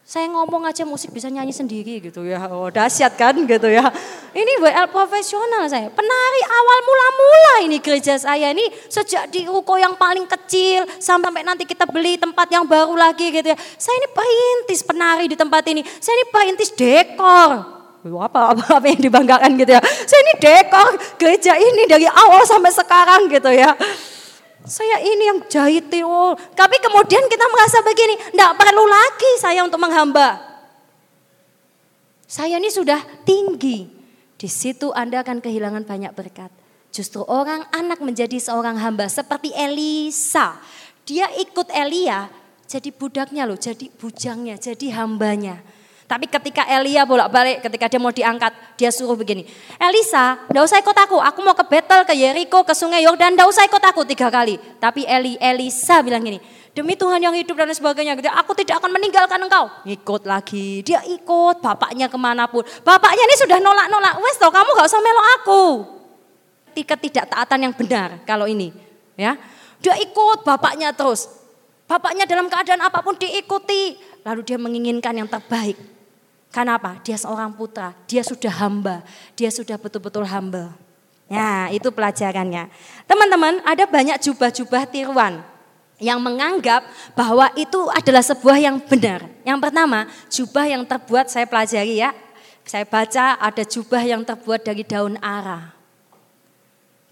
[0.08, 2.48] Saya ngomong aja musik bisa nyanyi sendiri gitu ya.
[2.48, 3.92] Oh dahsyat kan gitu ya.
[4.32, 5.92] Ini WL profesional saya.
[5.92, 11.68] Penari awal mula-mula ini gereja saya ini sejak di ruko yang paling kecil sampai nanti
[11.68, 13.58] kita beli tempat yang baru lagi gitu ya.
[13.76, 15.84] Saya ini perintis penari di tempat ini.
[15.84, 17.68] Saya ini perintis dekor
[18.08, 19.82] apa, apa apa yang dibanggakan gitu ya.
[19.84, 20.88] Saya ini dekor
[21.20, 23.76] gereja ini dari awal sampai sekarang gitu ya.
[24.68, 26.36] Saya ini yang jahit oh.
[26.52, 30.38] Tapi kemudian kita merasa begini, enggak perlu lagi saya untuk menghamba.
[32.28, 33.88] Saya ini sudah tinggi.
[34.38, 36.52] Di situ Anda akan kehilangan banyak berkat.
[36.94, 40.60] Justru orang anak menjadi seorang hamba seperti Elisa.
[41.08, 42.28] Dia ikut Elia
[42.68, 45.56] jadi budaknya loh, jadi bujangnya, jadi hambanya.
[46.08, 48.48] Tapi ketika Elia bolak-balik, ketika dia mau diangkat,
[48.80, 49.44] dia suruh begini.
[49.76, 51.20] Elisa, ndak usah ikut aku.
[51.20, 54.56] Aku mau ke Betel, ke Yeriko, ke Sungai Yordan, ndak usah ikut aku tiga kali.
[54.80, 56.40] Tapi Eli, Elisa bilang gini,
[56.72, 59.68] demi Tuhan yang hidup dan sebagainya, gitu, aku tidak akan meninggalkan engkau.
[59.84, 62.64] Ikut lagi, dia ikut bapaknya ke mana pun.
[62.80, 65.62] Bapaknya ini sudah nolak-nolak, wes toh kamu gak usah melok aku.
[66.78, 68.70] Ketidaktaatan yang benar kalau ini.
[69.18, 69.34] ya
[69.82, 71.26] Dia ikut bapaknya terus.
[71.84, 73.98] Bapaknya dalam keadaan apa pun diikuti.
[74.22, 75.97] Lalu dia menginginkan yang terbaik.
[76.48, 76.96] Karena apa?
[77.04, 79.04] Dia seorang putra, dia sudah hamba,
[79.36, 80.72] dia sudah betul-betul hamba.
[81.28, 82.72] Ya, itu pelajarannya.
[83.04, 85.44] Teman-teman, ada banyak jubah-jubah tiruan
[86.00, 89.28] yang menganggap bahwa itu adalah sebuah yang benar.
[89.44, 92.16] Yang pertama, jubah yang terbuat saya pelajari ya.
[92.64, 95.76] Saya baca ada jubah yang terbuat dari daun ara.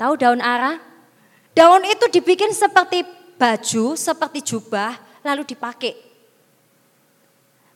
[0.00, 0.80] Tahu daun ara?
[1.52, 3.04] Daun itu dibikin seperti
[3.36, 5.96] baju, seperti jubah, lalu dipakai.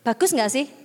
[0.01, 0.80] Bagus nggak sih?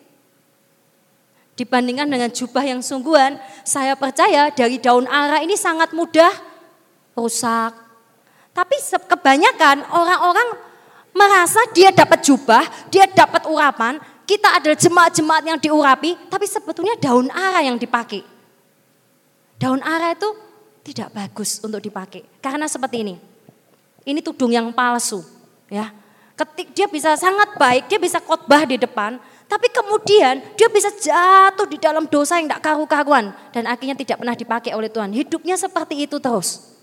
[1.55, 6.31] Dibandingkan dengan jubah yang sungguhan, saya percaya dari daun ara ini sangat mudah
[7.15, 7.71] rusak.
[8.51, 8.75] Tapi
[9.07, 10.59] kebanyakan orang-orang
[11.15, 17.31] merasa dia dapat jubah, dia dapat urapan, kita adalah jemaat-jemaat yang diurapi, tapi sebetulnya daun
[17.31, 18.19] ara yang dipakai.
[19.55, 20.27] Daun ara itu
[20.83, 22.27] tidak bagus untuk dipakai.
[22.43, 23.15] Karena seperti ini.
[24.05, 25.23] Ini tudung yang palsu,
[25.71, 25.89] ya.
[26.35, 31.69] Ketik dia bisa sangat baik, dia bisa khotbah di depan, tapi kemudian dia bisa jatuh
[31.69, 35.13] di dalam dosa yang tidak karu-karuan dan akhirnya tidak pernah dipakai oleh Tuhan.
[35.13, 36.73] Hidupnya seperti itu terus.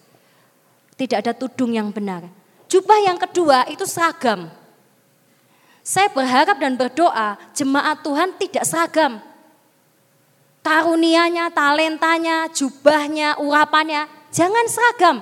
[0.95, 2.23] Tidak ada tudung yang benar.
[2.71, 4.47] Jubah yang kedua itu seragam.
[5.83, 9.19] Saya berharap dan berdoa jemaat Tuhan tidak seragam.
[10.63, 15.17] Karunianya, talentanya, jubahnya, urapannya, jangan seragam.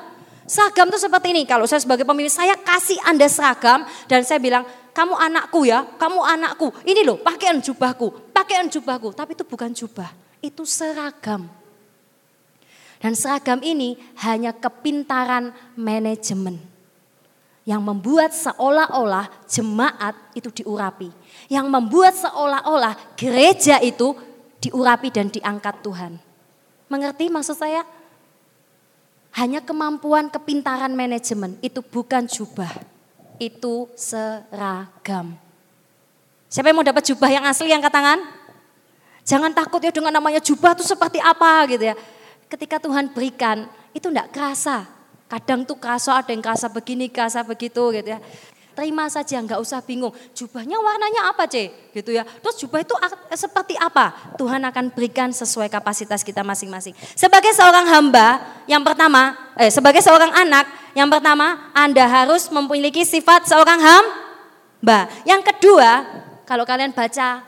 [0.51, 4.67] Seragam itu seperti ini, kalau saya sebagai pemimpin, saya kasih Anda seragam dan saya bilang,
[4.91, 6.75] kamu anakku ya, kamu anakku.
[6.83, 9.15] Ini loh pakaian jubahku, pakaian jubahku.
[9.15, 10.11] Tapi itu bukan jubah,
[10.43, 11.47] itu seragam.
[12.99, 13.95] Dan seragam ini
[14.27, 16.59] hanya kepintaran manajemen.
[17.63, 21.15] Yang membuat seolah-olah jemaat itu diurapi.
[21.47, 24.19] Yang membuat seolah-olah gereja itu
[24.59, 26.19] diurapi dan diangkat Tuhan.
[26.91, 27.87] Mengerti maksud saya?
[29.31, 32.71] Hanya kemampuan kepintaran manajemen itu bukan jubah
[33.39, 35.39] itu seragam.
[36.51, 38.19] Siapa yang mau dapat jubah yang asli yang tangan?
[39.23, 41.95] Jangan takut ya dengan namanya jubah itu seperti apa gitu ya.
[42.51, 44.87] Ketika Tuhan berikan itu enggak kerasa.
[45.31, 48.19] Kadang tuh kerasa ada yang kerasa begini, kerasa begitu gitu ya
[48.75, 50.15] terima saja, nggak usah bingung.
[50.33, 51.71] Jubahnya warnanya apa, C?
[51.95, 52.23] Gitu ya.
[52.23, 52.95] Terus jubah itu
[53.35, 54.35] seperti apa?
[54.37, 56.95] Tuhan akan berikan sesuai kapasitas kita masing-masing.
[57.15, 63.47] Sebagai seorang hamba, yang pertama, eh, sebagai seorang anak, yang pertama, Anda harus memiliki sifat
[63.47, 65.07] seorang hamba.
[65.23, 66.07] Yang kedua,
[66.47, 67.47] kalau kalian baca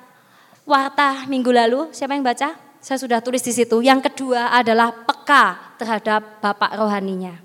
[0.63, 2.55] warta minggu lalu, siapa yang baca?
[2.83, 3.79] Saya sudah tulis di situ.
[3.79, 7.39] Yang kedua adalah peka terhadap bapak rohaninya.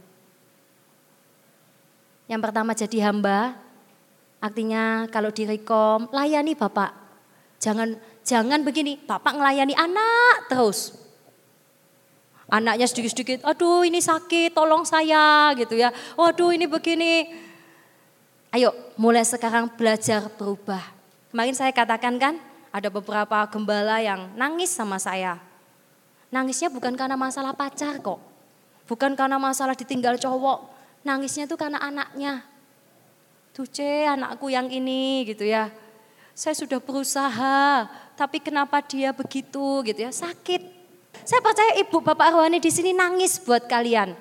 [2.27, 3.55] Yang pertama jadi hamba,
[4.37, 6.93] Artinya kalau di rekom layani Bapak.
[7.57, 10.93] Jangan jangan begini, Bapak melayani anak terus.
[12.47, 15.91] Anaknya sedikit-sedikit, aduh ini sakit, tolong saya gitu ya.
[16.15, 17.27] Waduh ini begini.
[18.55, 20.79] Ayo mulai sekarang belajar berubah.
[21.27, 22.39] Kemarin saya katakan kan,
[22.71, 25.43] ada beberapa gembala yang nangis sama saya.
[26.31, 28.19] Nangisnya bukan karena masalah pacar kok.
[28.87, 30.71] Bukan karena masalah ditinggal cowok.
[31.03, 32.47] Nangisnya itu karena anaknya.
[33.57, 35.73] Duce anakku yang ini gitu ya.
[36.37, 40.61] Saya sudah berusaha, tapi kenapa dia begitu gitu ya, sakit.
[41.25, 44.13] Saya percaya ibu bapak rohani di sini nangis buat kalian.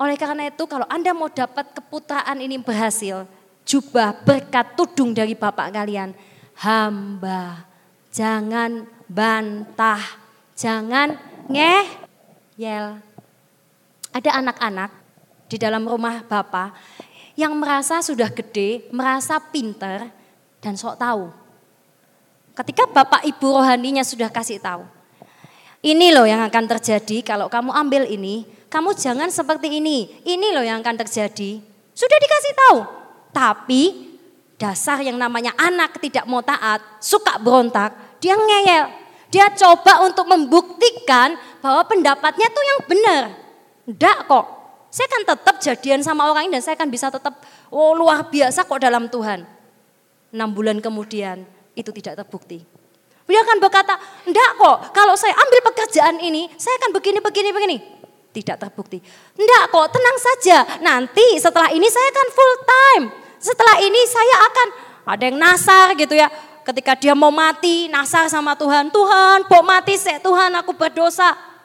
[0.00, 3.28] Oleh karena itu kalau Anda mau dapat keputraan ini berhasil,
[3.68, 6.16] jubah berkat tudung dari bapak kalian.
[6.56, 7.60] Hamba,
[8.08, 10.00] jangan bantah,
[10.56, 11.12] jangan
[11.52, 13.04] ngeyel.
[14.16, 14.90] Ada anak-anak
[15.44, 16.72] di dalam rumah bapak
[17.36, 20.08] yang merasa sudah gede, merasa pinter,
[20.64, 21.28] dan sok tahu.
[22.56, 24.88] Ketika bapak ibu rohaninya sudah kasih tahu,
[25.84, 30.64] ini loh yang akan terjadi kalau kamu ambil ini, kamu jangan seperti ini, ini loh
[30.64, 31.60] yang akan terjadi.
[31.92, 32.78] Sudah dikasih tahu,
[33.36, 33.82] tapi
[34.56, 38.88] dasar yang namanya anak tidak mau taat, suka berontak, dia ngeyel.
[39.28, 43.22] Dia coba untuk membuktikan bahwa pendapatnya tuh yang benar.
[43.84, 44.46] Enggak kok,
[44.96, 47.36] saya akan tetap jadian sama orang ini dan saya akan bisa tetap
[47.68, 49.44] oh luar biasa kok dalam Tuhan.
[50.32, 51.44] Enam bulan kemudian
[51.76, 52.64] itu tidak terbukti.
[53.28, 53.92] Dia akan berkata,
[54.24, 57.76] enggak kok, kalau saya ambil pekerjaan ini, saya akan begini, begini, begini.
[58.32, 59.02] Tidak terbukti.
[59.36, 60.58] Enggak kok, tenang saja.
[60.80, 63.04] Nanti setelah ini saya akan full time.
[63.36, 64.68] Setelah ini saya akan,
[65.12, 66.32] ada yang nasar gitu ya.
[66.64, 68.88] Ketika dia mau mati, nasar sama Tuhan.
[68.88, 71.55] Tuhan, mau mati saya, Tuhan aku berdosa.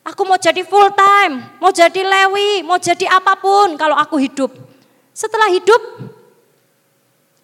[0.00, 4.48] Aku mau jadi full time, mau jadi lewi, mau jadi apa pun kalau aku hidup.
[5.12, 5.82] Setelah hidup,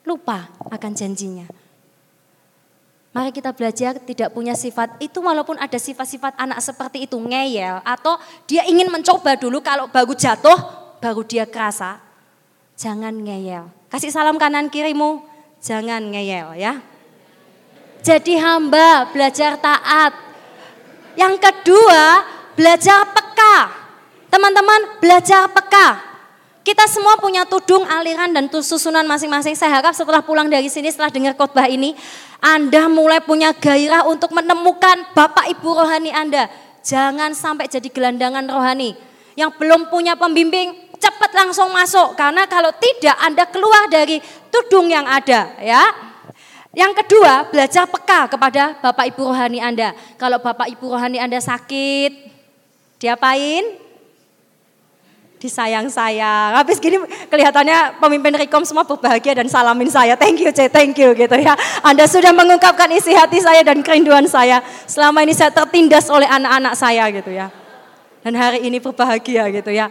[0.09, 1.45] lupa akan janjinya.
[3.17, 8.21] Mari kita belajar tidak punya sifat itu walaupun ada sifat-sifat anak seperti itu ngeyel atau
[8.45, 10.57] dia ingin mencoba dulu kalau baru jatuh
[11.01, 11.97] baru dia kerasa.
[12.77, 13.73] Jangan ngeyel.
[13.89, 15.25] Kasih salam kanan kirimu,
[15.65, 16.77] jangan ngeyel ya.
[18.05, 20.13] Jadi hamba belajar taat.
[21.17, 22.21] Yang kedua,
[22.57, 23.57] belajar peka.
[24.33, 26.17] Teman-teman, belajar peka.
[26.67, 29.55] Kita semua punya tudung, aliran, dan susunan masing-masing.
[29.55, 31.95] Saya harap setelah pulang dari sini, setelah dengar khotbah ini,
[32.43, 36.51] Anda mulai punya gairah untuk menemukan Bapak Ibu rohani Anda.
[36.83, 38.99] Jangan sampai jadi gelandangan rohani.
[39.39, 42.19] Yang belum punya pembimbing, cepat langsung masuk.
[42.19, 44.19] Karena kalau tidak, Anda keluar dari
[44.51, 45.55] tudung yang ada.
[45.63, 45.87] ya.
[46.77, 49.95] Yang kedua, belajar peka kepada Bapak Ibu rohani Anda.
[50.19, 52.36] Kalau Bapak Ibu rohani Anda sakit,
[52.97, 53.87] diapain?
[55.37, 56.57] disayang-sayang.
[56.57, 56.97] Habis gini
[57.29, 60.17] kelihatannya pemimpin Rekom semua berbahagia dan salamin saya.
[60.17, 61.55] Thank you, C, thank you gitu ya.
[61.85, 64.65] Anda sudah mengungkapkan isi hati saya dan kerinduan saya.
[64.89, 67.53] Selama ini saya tertindas oleh anak-anak saya gitu ya.
[68.25, 69.87] Dan hari ini berbahagia gitu ya.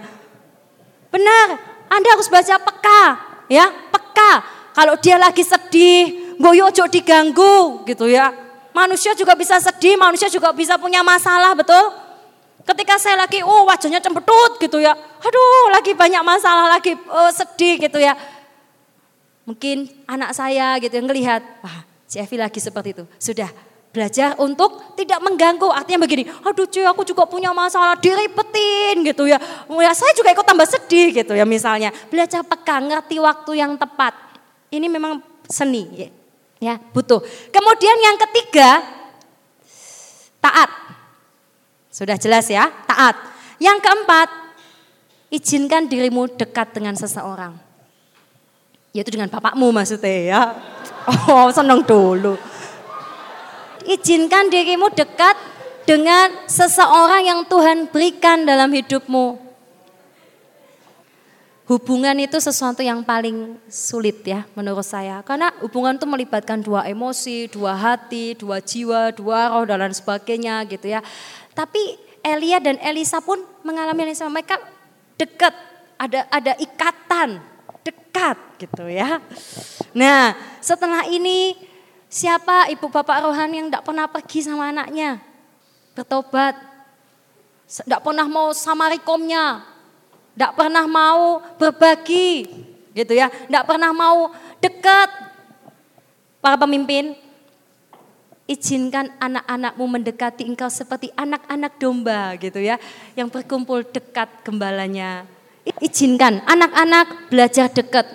[1.13, 1.47] Benar,
[1.87, 3.03] Anda harus baca peka
[3.47, 4.33] ya, peka.
[4.75, 8.35] Kalau dia lagi sedih, boyo ojo diganggu gitu ya.
[8.75, 12.04] Manusia juga bisa sedih, manusia juga bisa punya masalah, betul?
[12.65, 14.97] Ketika saya lagi, oh wajahnya cempetut gitu ya.
[14.97, 18.17] Aduh lagi banyak masalah, lagi oh, sedih gitu ya.
[19.45, 23.03] Mungkin anak saya gitu yang ngelihat, wah si Evi lagi seperti itu.
[23.21, 23.53] Sudah
[23.93, 25.69] belajar untuk tidak mengganggu.
[25.69, 29.37] Artinya begini, aduh cuy aku juga punya masalah, diribetin gitu ya.
[29.69, 31.93] Ya saya juga ikut tambah sedih gitu ya misalnya.
[32.09, 34.17] Belajar peka, ngerti waktu yang tepat.
[34.73, 36.09] Ini memang seni ya,
[36.57, 37.21] ya butuh.
[37.53, 38.81] Kemudian yang ketiga,
[40.41, 40.84] taat.
[41.95, 43.15] Sudah jelas ya, taat.
[43.55, 44.27] Yang keempat,
[45.31, 47.55] izinkan dirimu dekat dengan seseorang.
[48.91, 50.41] Yaitu dengan bapakmu maksudnya ya.
[51.31, 52.35] Oh seneng dulu.
[53.87, 55.39] Izinkan dirimu dekat
[55.87, 59.45] dengan seseorang yang Tuhan berikan dalam hidupmu.
[61.65, 65.25] Hubungan itu sesuatu yang paling sulit ya menurut saya.
[65.25, 70.61] Karena hubungan itu melibatkan dua emosi, dua hati, dua jiwa, dua roh dan lain sebagainya
[70.69, 71.01] gitu ya.
[71.55, 74.43] Tapi Elia dan Elisa pun mengalami yang sama.
[74.43, 74.59] Mereka
[75.15, 75.55] dekat,
[75.95, 77.39] ada ada ikatan,
[77.81, 79.23] dekat gitu ya.
[79.95, 81.55] Nah setelah ini
[82.11, 85.23] siapa ibu bapak rohani yang tidak pernah pergi sama anaknya?
[85.95, 86.75] Bertobat.
[87.65, 89.65] Tidak pernah mau sama rikomnya,
[90.37, 92.45] tidak pernah mau berbagi,
[92.93, 93.25] gitu ya.
[93.33, 94.29] Tidak pernah mau
[94.61, 95.09] dekat.
[96.45, 97.17] Para pemimpin,
[98.45, 102.77] izinkan anak-anakmu mendekati engkau seperti anak-anak domba gitu ya.
[103.17, 105.25] Yang berkumpul dekat gembalanya.
[105.81, 108.05] Izinkan anak-anak belajar dekat.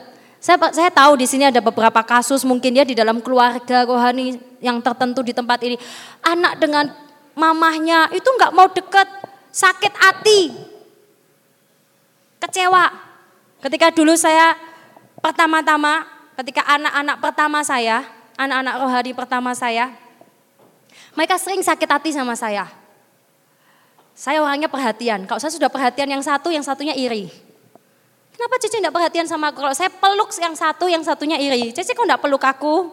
[0.40, 4.80] Saya, saya tahu di sini ada beberapa kasus mungkin ya di dalam keluarga rohani yang
[4.80, 5.76] tertentu di tempat ini.
[6.24, 6.88] Anak dengan
[7.36, 9.04] mamahnya itu nggak mau dekat,
[9.52, 10.40] sakit hati,
[12.40, 12.88] kecewa.
[13.60, 14.56] Ketika dulu saya
[15.20, 16.08] pertama-tama,
[16.40, 18.00] ketika anak-anak pertama saya,
[18.40, 19.92] anak-anak rohani pertama saya,
[21.14, 22.70] mereka sering sakit hati sama saya.
[24.14, 25.24] Saya orangnya perhatian.
[25.24, 27.32] Kalau saya sudah perhatian yang satu, yang satunya iri.
[28.36, 29.60] Kenapa Cici tidak perhatian sama aku?
[29.64, 31.72] Kalau saya peluk yang satu, yang satunya iri.
[31.72, 32.88] Cici kok tidak peluk aku?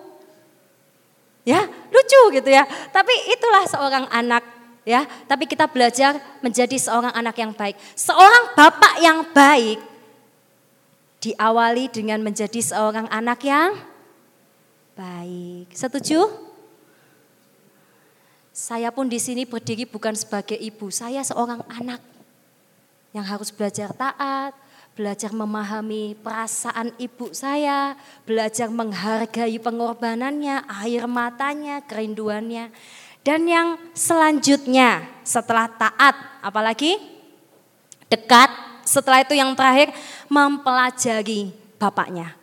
[1.48, 2.68] Ya, lucu gitu ya.
[2.92, 4.44] Tapi itulah seorang anak
[4.84, 7.80] ya, tapi kita belajar menjadi seorang anak yang baik.
[7.96, 9.80] Seorang bapak yang baik
[11.24, 13.76] diawali dengan menjadi seorang anak yang
[14.96, 15.72] baik.
[15.72, 16.47] Setuju?
[18.58, 22.02] Saya pun di sini berdiri bukan sebagai ibu, saya seorang anak
[23.14, 24.58] yang harus belajar taat,
[24.98, 27.94] belajar memahami perasaan ibu saya,
[28.26, 32.74] belajar menghargai pengorbanannya, air matanya, kerinduannya.
[33.22, 36.98] Dan yang selanjutnya setelah taat, apalagi
[38.10, 38.50] dekat,
[38.82, 39.94] setelah itu yang terakhir
[40.34, 42.34] mempelajari bapaknya.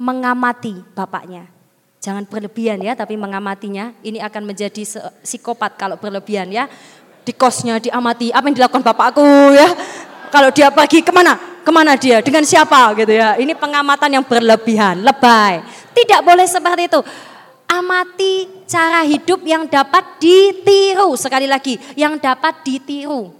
[0.00, 1.59] Mengamati bapaknya.
[2.00, 3.92] Jangan berlebihan ya, tapi mengamatinya.
[4.00, 4.82] Ini akan menjadi
[5.20, 6.64] psikopat kalau berlebihan ya.
[7.20, 9.68] Di kosnya diamati, apa yang dilakukan bapakku ya.
[10.32, 11.36] Kalau dia pergi ke mana?
[11.60, 12.24] Ke mana dia?
[12.24, 13.36] Dengan siapa gitu ya.
[13.36, 15.60] Ini pengamatan yang berlebihan, lebay.
[15.92, 17.00] Tidak boleh seperti itu
[17.70, 21.14] amati cara hidup yang dapat ditiru.
[21.14, 23.30] Sekali lagi, yang dapat ditiru.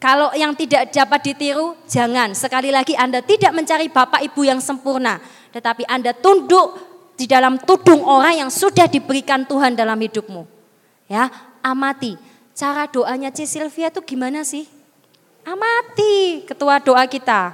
[0.00, 2.32] Kalau yang tidak dapat ditiru, jangan.
[2.36, 5.20] Sekali lagi Anda tidak mencari bapak ibu yang sempurna.
[5.52, 6.89] Tetapi Anda tunduk
[7.20, 10.48] di dalam tudung orang yang sudah diberikan Tuhan dalam hidupmu.
[11.04, 11.28] Ya,
[11.60, 12.16] amati.
[12.56, 13.44] Cara doanya C.
[13.44, 14.64] Sylvia itu gimana sih?
[15.44, 17.52] Amati ketua doa kita.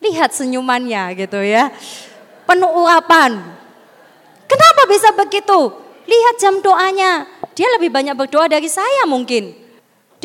[0.00, 1.68] Lihat senyumannya gitu ya.
[2.48, 3.58] Penuh urapan,
[4.48, 5.58] Kenapa bisa begitu?
[6.08, 7.28] Lihat jam doanya.
[7.52, 9.52] Dia lebih banyak berdoa dari saya mungkin.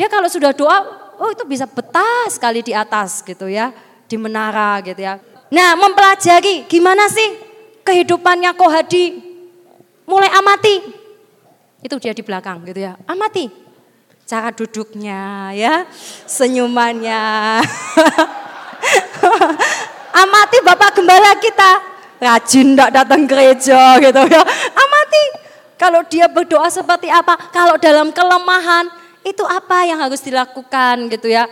[0.00, 0.80] Dia kalau sudah doa,
[1.20, 3.68] oh itu bisa betah sekali di atas gitu ya.
[4.08, 5.20] Di menara gitu ya.
[5.52, 7.53] Nah mempelajari gimana sih
[7.84, 9.20] kehidupannya Kohadi.
[10.08, 10.80] Mulai amati.
[11.84, 12.96] Itu dia di belakang gitu ya.
[13.04, 13.60] Amati.
[14.24, 15.84] cara duduknya ya,
[16.24, 17.20] senyumannya.
[20.24, 21.72] Amati Bapak Gembala kita,
[22.24, 24.40] rajin tidak datang gereja gitu ya.
[24.72, 28.88] Amati kalau dia berdoa seperti apa, kalau dalam kelemahan
[29.26, 31.44] itu apa yang harus dilakukan gitu ya.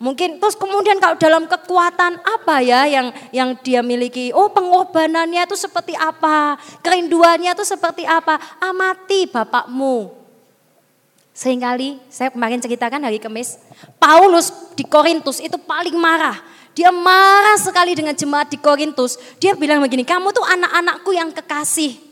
[0.00, 4.32] Mungkin terus kemudian kalau dalam kekuatan apa ya yang yang dia miliki?
[4.32, 6.56] Oh, pengorbanannya itu seperti apa?
[6.80, 8.40] Kerinduannya itu seperti apa?
[8.64, 10.08] Amati bapakmu.
[11.36, 13.60] Seringkali saya kemarin ceritakan hari Kamis,
[14.00, 16.40] Paulus di Korintus itu paling marah.
[16.72, 19.20] Dia marah sekali dengan jemaat di Korintus.
[19.36, 22.09] Dia bilang begini, kamu tuh anak-anakku yang kekasih.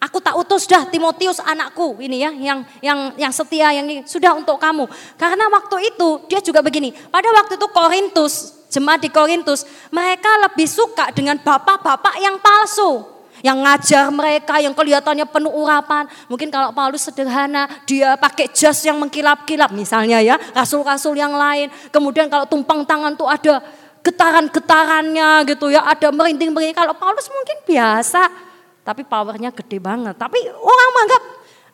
[0.00, 4.32] Aku tak utus dah Timotius anakku ini ya yang yang yang setia yang ini sudah
[4.32, 4.88] untuk kamu.
[5.20, 6.88] Karena waktu itu dia juga begini.
[7.12, 13.04] Pada waktu itu Korintus, jemaat di Korintus, mereka lebih suka dengan bapak-bapak yang palsu.
[13.44, 16.08] Yang ngajar mereka yang kelihatannya penuh urapan.
[16.32, 20.40] Mungkin kalau Paulus sederhana, dia pakai jas yang mengkilap-kilap misalnya ya.
[20.56, 21.68] Rasul-rasul yang lain.
[21.92, 23.60] Kemudian kalau tumpang tangan tuh ada
[24.00, 25.84] getaran-getarannya gitu ya.
[25.84, 26.76] Ada merinding-merinding.
[26.76, 28.49] Kalau Paulus mungkin biasa
[28.82, 30.16] tapi powernya gede banget.
[30.16, 31.22] Tapi orang menganggap,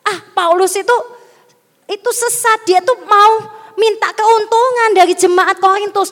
[0.07, 0.97] ah Paulus itu
[1.87, 3.33] itu sesat, dia tuh mau
[3.79, 6.11] minta keuntungan dari jemaat Korintus.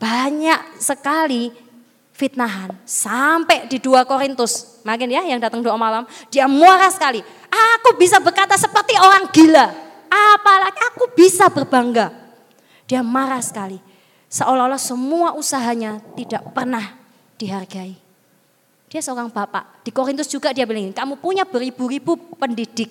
[0.00, 1.52] Banyak sekali
[2.16, 4.80] fitnahan sampai di dua Korintus.
[4.80, 7.20] Makin ya yang datang doa malam, dia marah sekali.
[7.52, 9.68] Aku bisa berkata seperti orang gila.
[10.08, 12.08] Apalagi aku bisa berbangga.
[12.88, 13.76] Dia marah sekali.
[14.32, 16.96] Seolah-olah semua usahanya tidak pernah
[17.36, 17.99] dihargai.
[18.90, 19.86] Dia seorang bapak.
[19.86, 22.90] Di Korintus juga dia bilang, kamu punya beribu-ribu pendidik.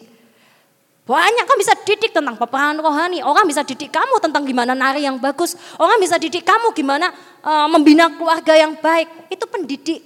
[1.03, 3.19] Banyak kan bisa didik tentang peperangan rohani.
[3.19, 5.57] Orang bisa didik kamu tentang gimana nari yang bagus.
[5.75, 9.27] Orang bisa didik kamu gimana uh, membina keluarga yang baik.
[9.27, 9.99] Itu pendidik.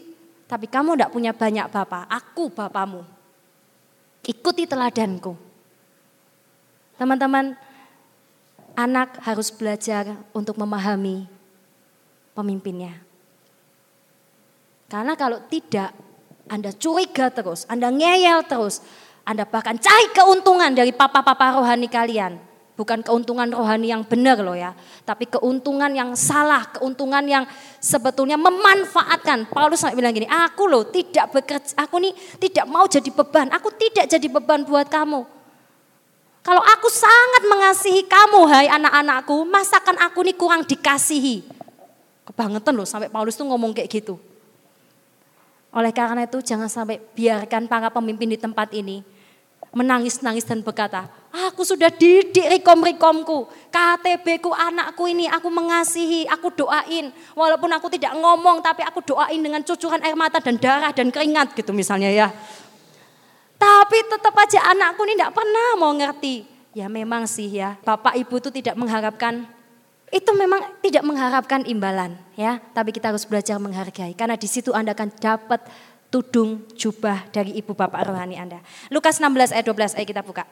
[0.47, 2.07] Tapi kamu tidak punya banyak bapak.
[2.07, 3.03] Aku bapamu.
[4.23, 5.35] Ikuti teladanku.
[6.95, 7.51] Teman-teman,
[8.73, 11.27] anak harus belajar untuk memahami
[12.31, 13.12] pemimpinnya.
[14.93, 15.89] Karena kalau tidak,
[16.45, 18.85] Anda curiga terus, Anda ngeyel terus,
[19.25, 22.37] Anda bahkan cari keuntungan dari papa-papa rohani kalian.
[22.77, 27.45] Bukan keuntungan rohani yang benar loh ya, tapi keuntungan yang salah, keuntungan yang
[27.81, 29.49] sebetulnya memanfaatkan.
[29.49, 33.73] Paulus sampai bilang gini, aku loh tidak bekerja, aku nih tidak mau jadi beban, aku
[33.73, 35.25] tidak jadi beban buat kamu.
[36.45, 41.45] Kalau aku sangat mengasihi kamu, hai anak-anakku, masakan aku nih kurang dikasihi.
[42.29, 44.32] Kebangetan loh sampai Paulus tuh ngomong kayak gitu.
[45.73, 49.01] Oleh karena itu jangan sampai biarkan para pemimpin di tempat ini
[49.73, 57.09] menangis-nangis dan berkata, aku sudah didik rekom-rekomku, KTB ku anakku ini aku mengasihi, aku doain.
[57.33, 61.57] Walaupun aku tidak ngomong tapi aku doain dengan cucuran air mata dan darah dan keringat
[61.57, 62.29] gitu misalnya ya.
[63.57, 66.45] Tapi tetap aja anakku ini tidak pernah mau ngerti.
[66.77, 69.45] Ya memang sih ya, bapak ibu itu tidak mengharapkan
[70.13, 74.93] itu memang tidak mengharapkan imbalan ya, tapi kita harus belajar menghargai karena di situ Anda
[74.93, 75.65] akan dapat
[76.13, 78.61] tudung jubah dari ibu bapak rohani Anda.
[78.93, 80.45] Lukas 16 ayat 12 ayo kita buka.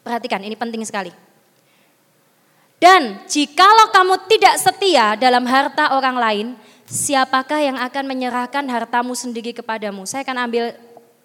[0.00, 1.12] Perhatikan ini penting sekali.
[2.80, 6.46] Dan jikalau kamu tidak setia dalam harta orang lain,
[6.88, 10.08] siapakah yang akan menyerahkan hartamu sendiri kepadamu?
[10.08, 10.72] Saya akan ambil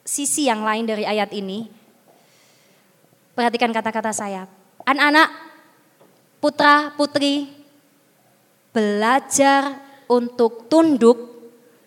[0.04, 1.72] sisi yang lain dari ayat ini.
[3.38, 4.50] Perhatikan kata-kata saya.
[4.84, 5.53] Anak-anak,
[6.44, 7.48] putra putri
[8.76, 9.80] belajar
[10.12, 11.16] untuk tunduk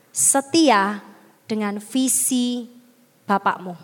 [0.08, 1.04] setia
[1.44, 2.64] dengan visi
[3.28, 3.76] bapakmu.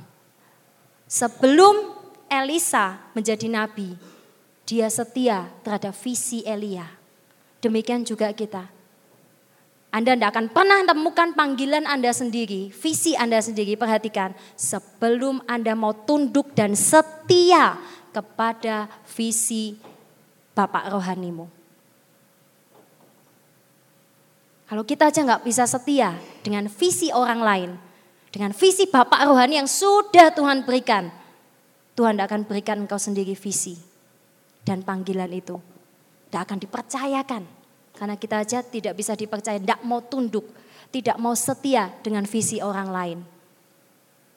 [1.04, 1.92] Sebelum
[2.24, 3.92] Elisa menjadi nabi,
[4.64, 6.88] dia setia terhadap visi Elia.
[7.60, 8.64] Demikian juga kita.
[9.92, 13.76] Anda tidak akan pernah temukan panggilan Anda sendiri, visi Anda sendiri.
[13.76, 17.76] Perhatikan, sebelum Anda mau tunduk dan setia
[18.16, 19.91] kepada visi
[20.52, 21.48] bapak rohanimu.
[24.72, 27.70] Kalau kita aja nggak bisa setia dengan visi orang lain,
[28.32, 31.12] dengan visi bapak rohani yang sudah Tuhan berikan,
[31.92, 33.76] Tuhan tidak akan berikan engkau sendiri visi
[34.64, 35.60] dan panggilan itu.
[36.32, 37.42] Tidak akan dipercayakan.
[37.92, 40.48] Karena kita aja tidak bisa dipercaya, tidak mau tunduk,
[40.88, 43.18] tidak mau setia dengan visi orang lain.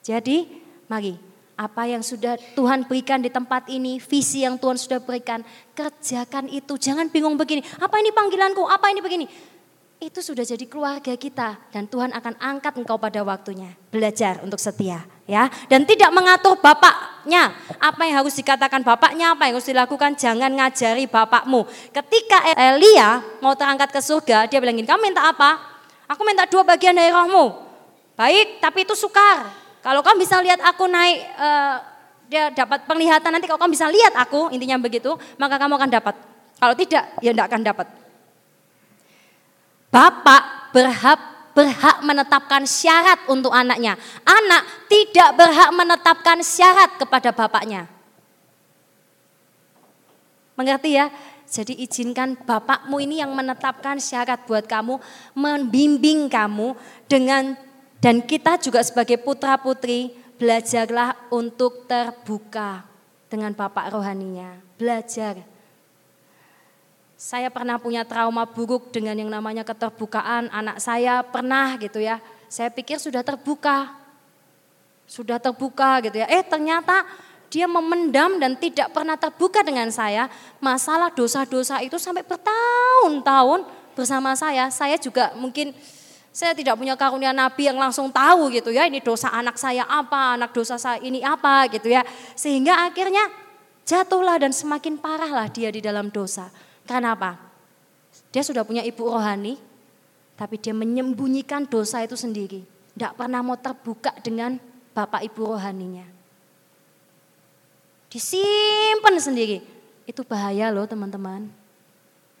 [0.04, 0.44] Jadi
[0.92, 1.16] mari
[1.56, 5.40] apa yang sudah Tuhan berikan di tempat ini, visi yang Tuhan sudah berikan,
[5.72, 6.76] kerjakan itu.
[6.76, 9.26] Jangan bingung begini, apa ini panggilanku, apa ini begini.
[9.96, 13.72] Itu sudah jadi keluarga kita dan Tuhan akan angkat engkau pada waktunya.
[13.88, 17.56] Belajar untuk setia ya dan tidak mengatur bapaknya.
[17.80, 21.64] Apa yang harus dikatakan bapaknya, apa yang harus dilakukan, jangan ngajari bapakmu.
[21.96, 25.56] Ketika Elia mau terangkat ke surga, dia bilang gini, kamu minta apa?
[26.12, 27.56] Aku minta dua bagian dari rohmu.
[28.20, 29.65] Baik, tapi itu sukar.
[29.86, 31.78] Kalau kamu bisa lihat aku naik uh,
[32.26, 36.14] dia dapat penglihatan nanti kalau kamu bisa lihat aku, intinya begitu, maka kamu akan dapat.
[36.58, 37.86] Kalau tidak, ya tidak akan dapat.
[39.94, 41.20] Bapak berhak
[41.54, 43.94] berhak menetapkan syarat untuk anaknya.
[44.26, 47.86] Anak tidak berhak menetapkan syarat kepada bapaknya.
[50.58, 51.08] Mengerti ya?
[51.46, 54.98] Jadi izinkan bapakmu ini yang menetapkan syarat buat kamu,
[55.38, 56.74] membimbing kamu
[57.06, 57.54] dengan
[58.06, 62.86] dan kita juga sebagai putra putri belajarlah untuk terbuka
[63.26, 64.62] dengan bapak rohaninya.
[64.78, 65.42] Belajar.
[67.18, 70.46] Saya pernah punya trauma buruk dengan yang namanya keterbukaan.
[70.54, 72.22] Anak saya pernah gitu ya.
[72.46, 73.90] Saya pikir sudah terbuka.
[75.10, 76.30] Sudah terbuka gitu ya.
[76.30, 77.02] Eh ternyata
[77.50, 80.30] dia memendam dan tidak pernah terbuka dengan saya.
[80.62, 83.66] Masalah dosa-dosa itu sampai bertahun-tahun
[83.98, 84.70] bersama saya.
[84.70, 85.74] Saya juga mungkin
[86.36, 88.84] saya tidak punya karunia nabi yang langsung tahu gitu ya.
[88.84, 92.04] Ini dosa anak saya apa, anak dosa saya ini apa gitu ya.
[92.36, 93.24] Sehingga akhirnya
[93.88, 96.52] jatuhlah dan semakin parahlah dia di dalam dosa.
[96.84, 97.40] Karena apa?
[98.28, 99.56] Dia sudah punya ibu rohani,
[100.36, 102.60] tapi dia menyembunyikan dosa itu sendiri.
[102.92, 104.60] Tidak pernah mau terbuka dengan
[104.92, 106.16] bapak ibu rohaninya
[108.16, 109.60] disimpan sendiri.
[110.06, 111.50] Itu bahaya loh teman-teman.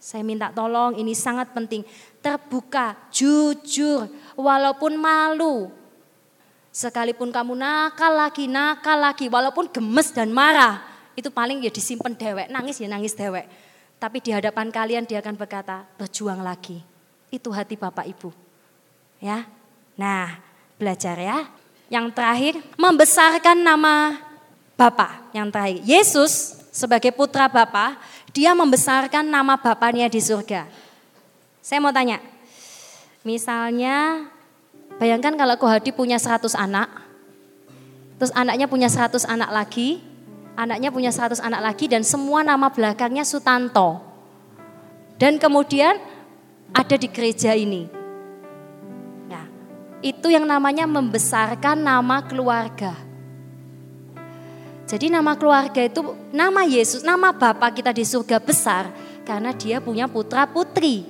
[0.06, 1.82] Saya minta tolong, ini sangat penting.
[2.22, 4.06] Terbuka, jujur,
[4.38, 5.66] walaupun malu.
[6.70, 10.78] Sekalipun kamu nakal lagi, nakal lagi, walaupun gemes dan marah.
[11.18, 13.50] Itu paling ya disimpan dewek, nangis ya nangis dewek.
[13.98, 16.86] Tapi di hadapan kalian dia akan berkata, berjuang lagi.
[17.26, 18.30] Itu hati Bapak Ibu.
[19.18, 19.42] Ya.
[19.98, 20.38] Nah,
[20.78, 21.50] belajar ya.
[21.90, 24.22] Yang terakhir, membesarkan nama
[24.78, 25.82] Bapa yang terakhir.
[25.82, 27.96] Yesus sebagai putra Bapa,
[28.36, 30.68] dia membesarkan nama Bapaknya di surga.
[31.64, 32.20] Saya mau tanya,
[33.24, 34.28] misalnya
[35.00, 36.84] bayangkan kalau Kohadi punya 100 anak,
[38.20, 40.04] terus anaknya punya 100 anak lagi,
[40.52, 44.04] anaknya punya 100 anak lagi dan semua nama belakangnya Sutanto.
[45.16, 45.96] Dan kemudian
[46.76, 47.88] ada di gereja ini.
[49.32, 49.48] Nah,
[50.04, 53.05] itu yang namanya membesarkan nama keluarga.
[54.86, 58.86] Jadi nama keluarga itu nama Yesus, nama Bapa kita di surga besar
[59.26, 61.02] karena dia punya putra putri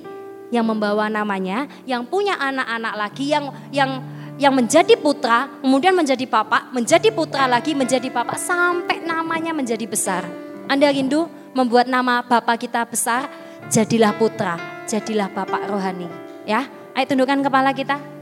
[0.49, 4.01] yang membawa namanya, yang punya anak-anak lagi yang yang
[4.37, 10.25] yang menjadi putra, kemudian menjadi papa, menjadi putra lagi, menjadi papa sampai namanya menjadi besar.
[10.69, 13.29] Anda rindu membuat nama Bapa kita besar,
[13.69, 16.05] jadilah putra, jadilah Bapak rohani.
[16.45, 18.16] Ya, ayo tundukkan kepala kita.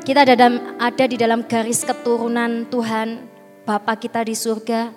[0.00, 0.48] Kita ada,
[0.80, 3.28] ada di dalam garis keturunan Tuhan,
[3.68, 4.88] Bapa kita di surga.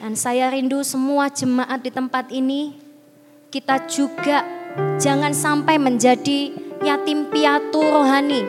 [0.00, 2.72] Dan saya rindu semua jemaat di tempat ini,
[3.52, 4.44] kita juga
[4.96, 6.52] jangan sampai menjadi
[6.84, 8.44] yatim piatu rohani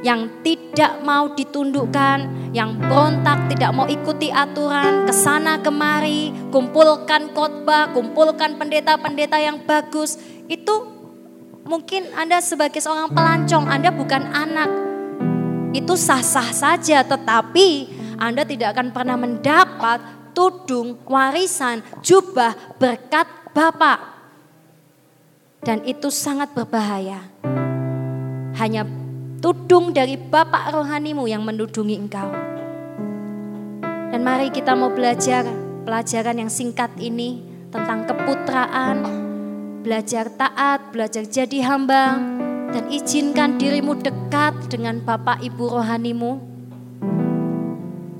[0.00, 7.92] yang tidak mau ditundukkan, yang berontak, tidak mau ikuti aturan, ke sana kemari, kumpulkan khotbah,
[7.92, 10.16] kumpulkan pendeta-pendeta yang bagus,
[10.48, 10.99] itu
[11.70, 14.70] Mungkin Anda sebagai seorang pelancong, Anda bukan anak.
[15.70, 17.86] Itu sah-sah saja, tetapi
[18.18, 20.02] Anda tidak akan pernah mendapat
[20.34, 24.02] tudung, warisan, jubah, berkat Bapak.
[25.62, 27.22] Dan itu sangat berbahaya.
[28.58, 28.82] Hanya
[29.38, 32.34] tudung dari Bapak rohanimu yang menudungi engkau.
[34.10, 35.46] Dan mari kita mau belajar
[35.86, 39.29] pelajaran yang singkat ini tentang keputraan,
[39.80, 42.20] belajar taat, belajar jadi hamba,
[42.70, 46.32] dan izinkan dirimu dekat dengan Bapak Ibu rohanimu.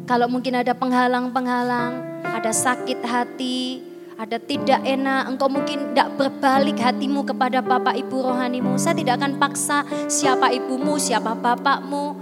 [0.08, 3.78] Kalau mungkin ada penghalang-penghalang, ada sakit hati,
[4.18, 8.74] ada tidak enak, engkau mungkin tidak berbalik hatimu kepada Bapak Ibu rohanimu.
[8.74, 12.18] Saya tidak akan paksa siapa ibumu, siapa bapakmu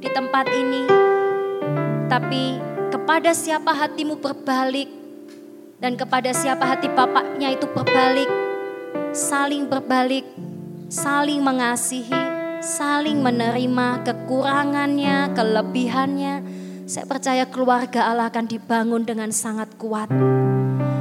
[0.00, 0.82] di tempat ini.
[2.08, 2.56] Tapi
[2.88, 4.88] kepada siapa hatimu berbalik
[5.76, 8.45] dan kepada siapa hati bapaknya itu berbalik,
[9.16, 10.28] saling berbalik,
[10.92, 12.12] saling mengasihi,
[12.60, 16.34] saling menerima kekurangannya, kelebihannya.
[16.84, 20.12] Saya percaya keluarga Allah akan dibangun dengan sangat kuat.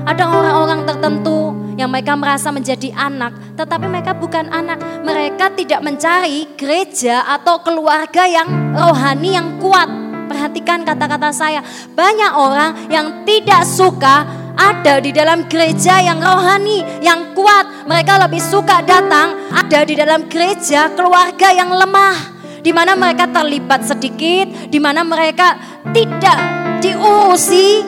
[0.05, 4.79] Ada orang-orang tertentu yang mereka merasa menjadi anak, tetapi mereka bukan anak.
[5.03, 9.91] Mereka tidak mencari gereja atau keluarga yang rohani yang kuat.
[10.25, 11.61] Perhatikan kata-kata saya,
[11.93, 17.87] banyak orang yang tidak suka ada di dalam gereja yang rohani, yang kuat.
[17.87, 22.35] Mereka lebih suka datang ada di dalam gereja keluarga yang lemah.
[22.65, 25.53] Di mana mereka terlibat sedikit, di mana mereka
[25.93, 26.39] tidak
[26.81, 27.85] diurusi,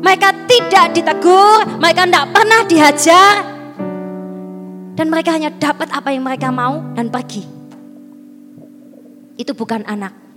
[0.00, 3.34] mereka tidak ditegur, mereka tidak pernah dihajar.
[4.96, 7.60] Dan mereka hanya dapat apa yang mereka mau dan pergi.
[9.40, 10.29] itu bukan anak.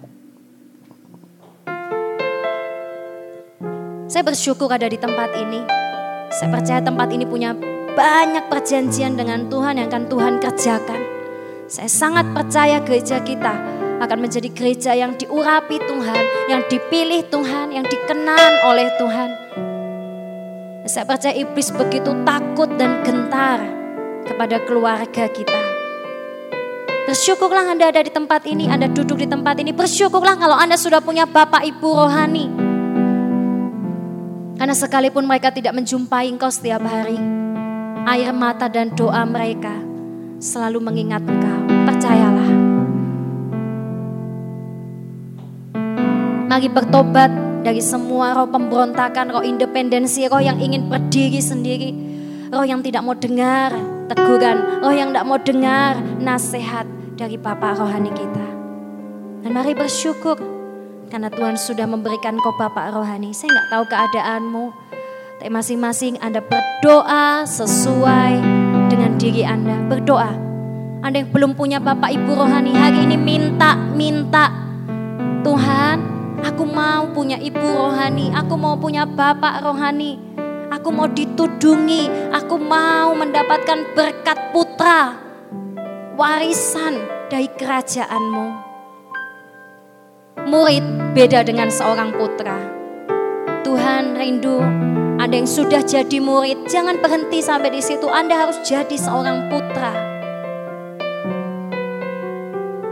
[4.04, 5.64] Saya bersyukur ada di tempat ini.
[6.36, 7.56] Saya percaya tempat ini punya
[7.96, 11.02] banyak perjanjian dengan Tuhan yang akan Tuhan kerjakan.
[11.72, 13.56] Saya sangat percaya gereja kita
[14.04, 19.30] akan menjadi gereja yang diurapi Tuhan, yang dipilih Tuhan, yang dikenal oleh Tuhan.
[20.84, 23.64] Saya percaya iblis begitu takut dan gentar
[24.28, 25.64] kepada keluarga kita.
[27.08, 29.72] Bersyukurlah Anda ada di tempat ini, Anda duduk di tempat ini.
[29.72, 32.63] Bersyukurlah kalau Anda sudah punya Bapak Ibu rohani.
[34.54, 37.18] Karena sekalipun mereka tidak menjumpai engkau setiap hari,
[38.06, 39.74] air mata dan doa mereka
[40.38, 41.60] selalu mengingat engkau.
[41.90, 42.50] Percayalah.
[46.54, 47.32] Mari bertobat
[47.66, 51.92] dari semua roh pemberontakan, roh independensi, roh yang ingin berdiri sendiri.
[52.54, 53.74] Roh yang tidak mau dengar
[54.06, 56.86] teguran, roh yang tidak mau dengar nasihat
[57.18, 58.48] dari Bapak rohani kita.
[59.42, 60.53] Dan mari bersyukur
[61.14, 63.38] karena Tuhan sudah memberikan kau Bapak rohani.
[63.38, 64.66] Saya nggak tahu keadaanmu,
[65.38, 68.42] tapi masing-masing Anda berdoa sesuai
[68.90, 69.78] dengan diri Anda.
[69.86, 70.34] Berdoa.
[71.06, 74.50] Anda yang belum punya Bapak Ibu rohani, hari ini minta, minta.
[75.46, 76.10] Tuhan,
[76.44, 80.20] Aku mau punya ibu rohani, aku mau punya bapak rohani.
[80.76, 85.16] Aku mau ditudungi, aku mau mendapatkan berkat putra,
[86.20, 87.00] warisan
[87.32, 88.73] dari kerajaanmu.
[90.42, 92.58] Murid beda dengan seorang putra.
[93.62, 94.58] Tuhan rindu
[95.22, 98.10] ada yang sudah jadi murid, jangan berhenti sampai di situ.
[98.10, 99.94] Anda harus jadi seorang putra.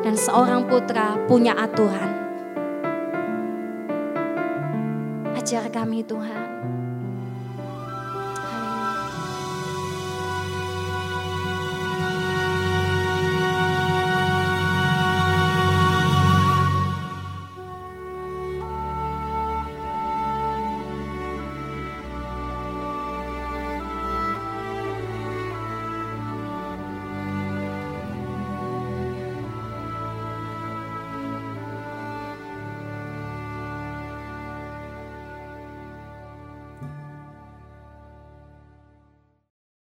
[0.06, 2.10] Dan seorang putra punya aturan.
[5.36, 6.71] Ajar kami Tuhan.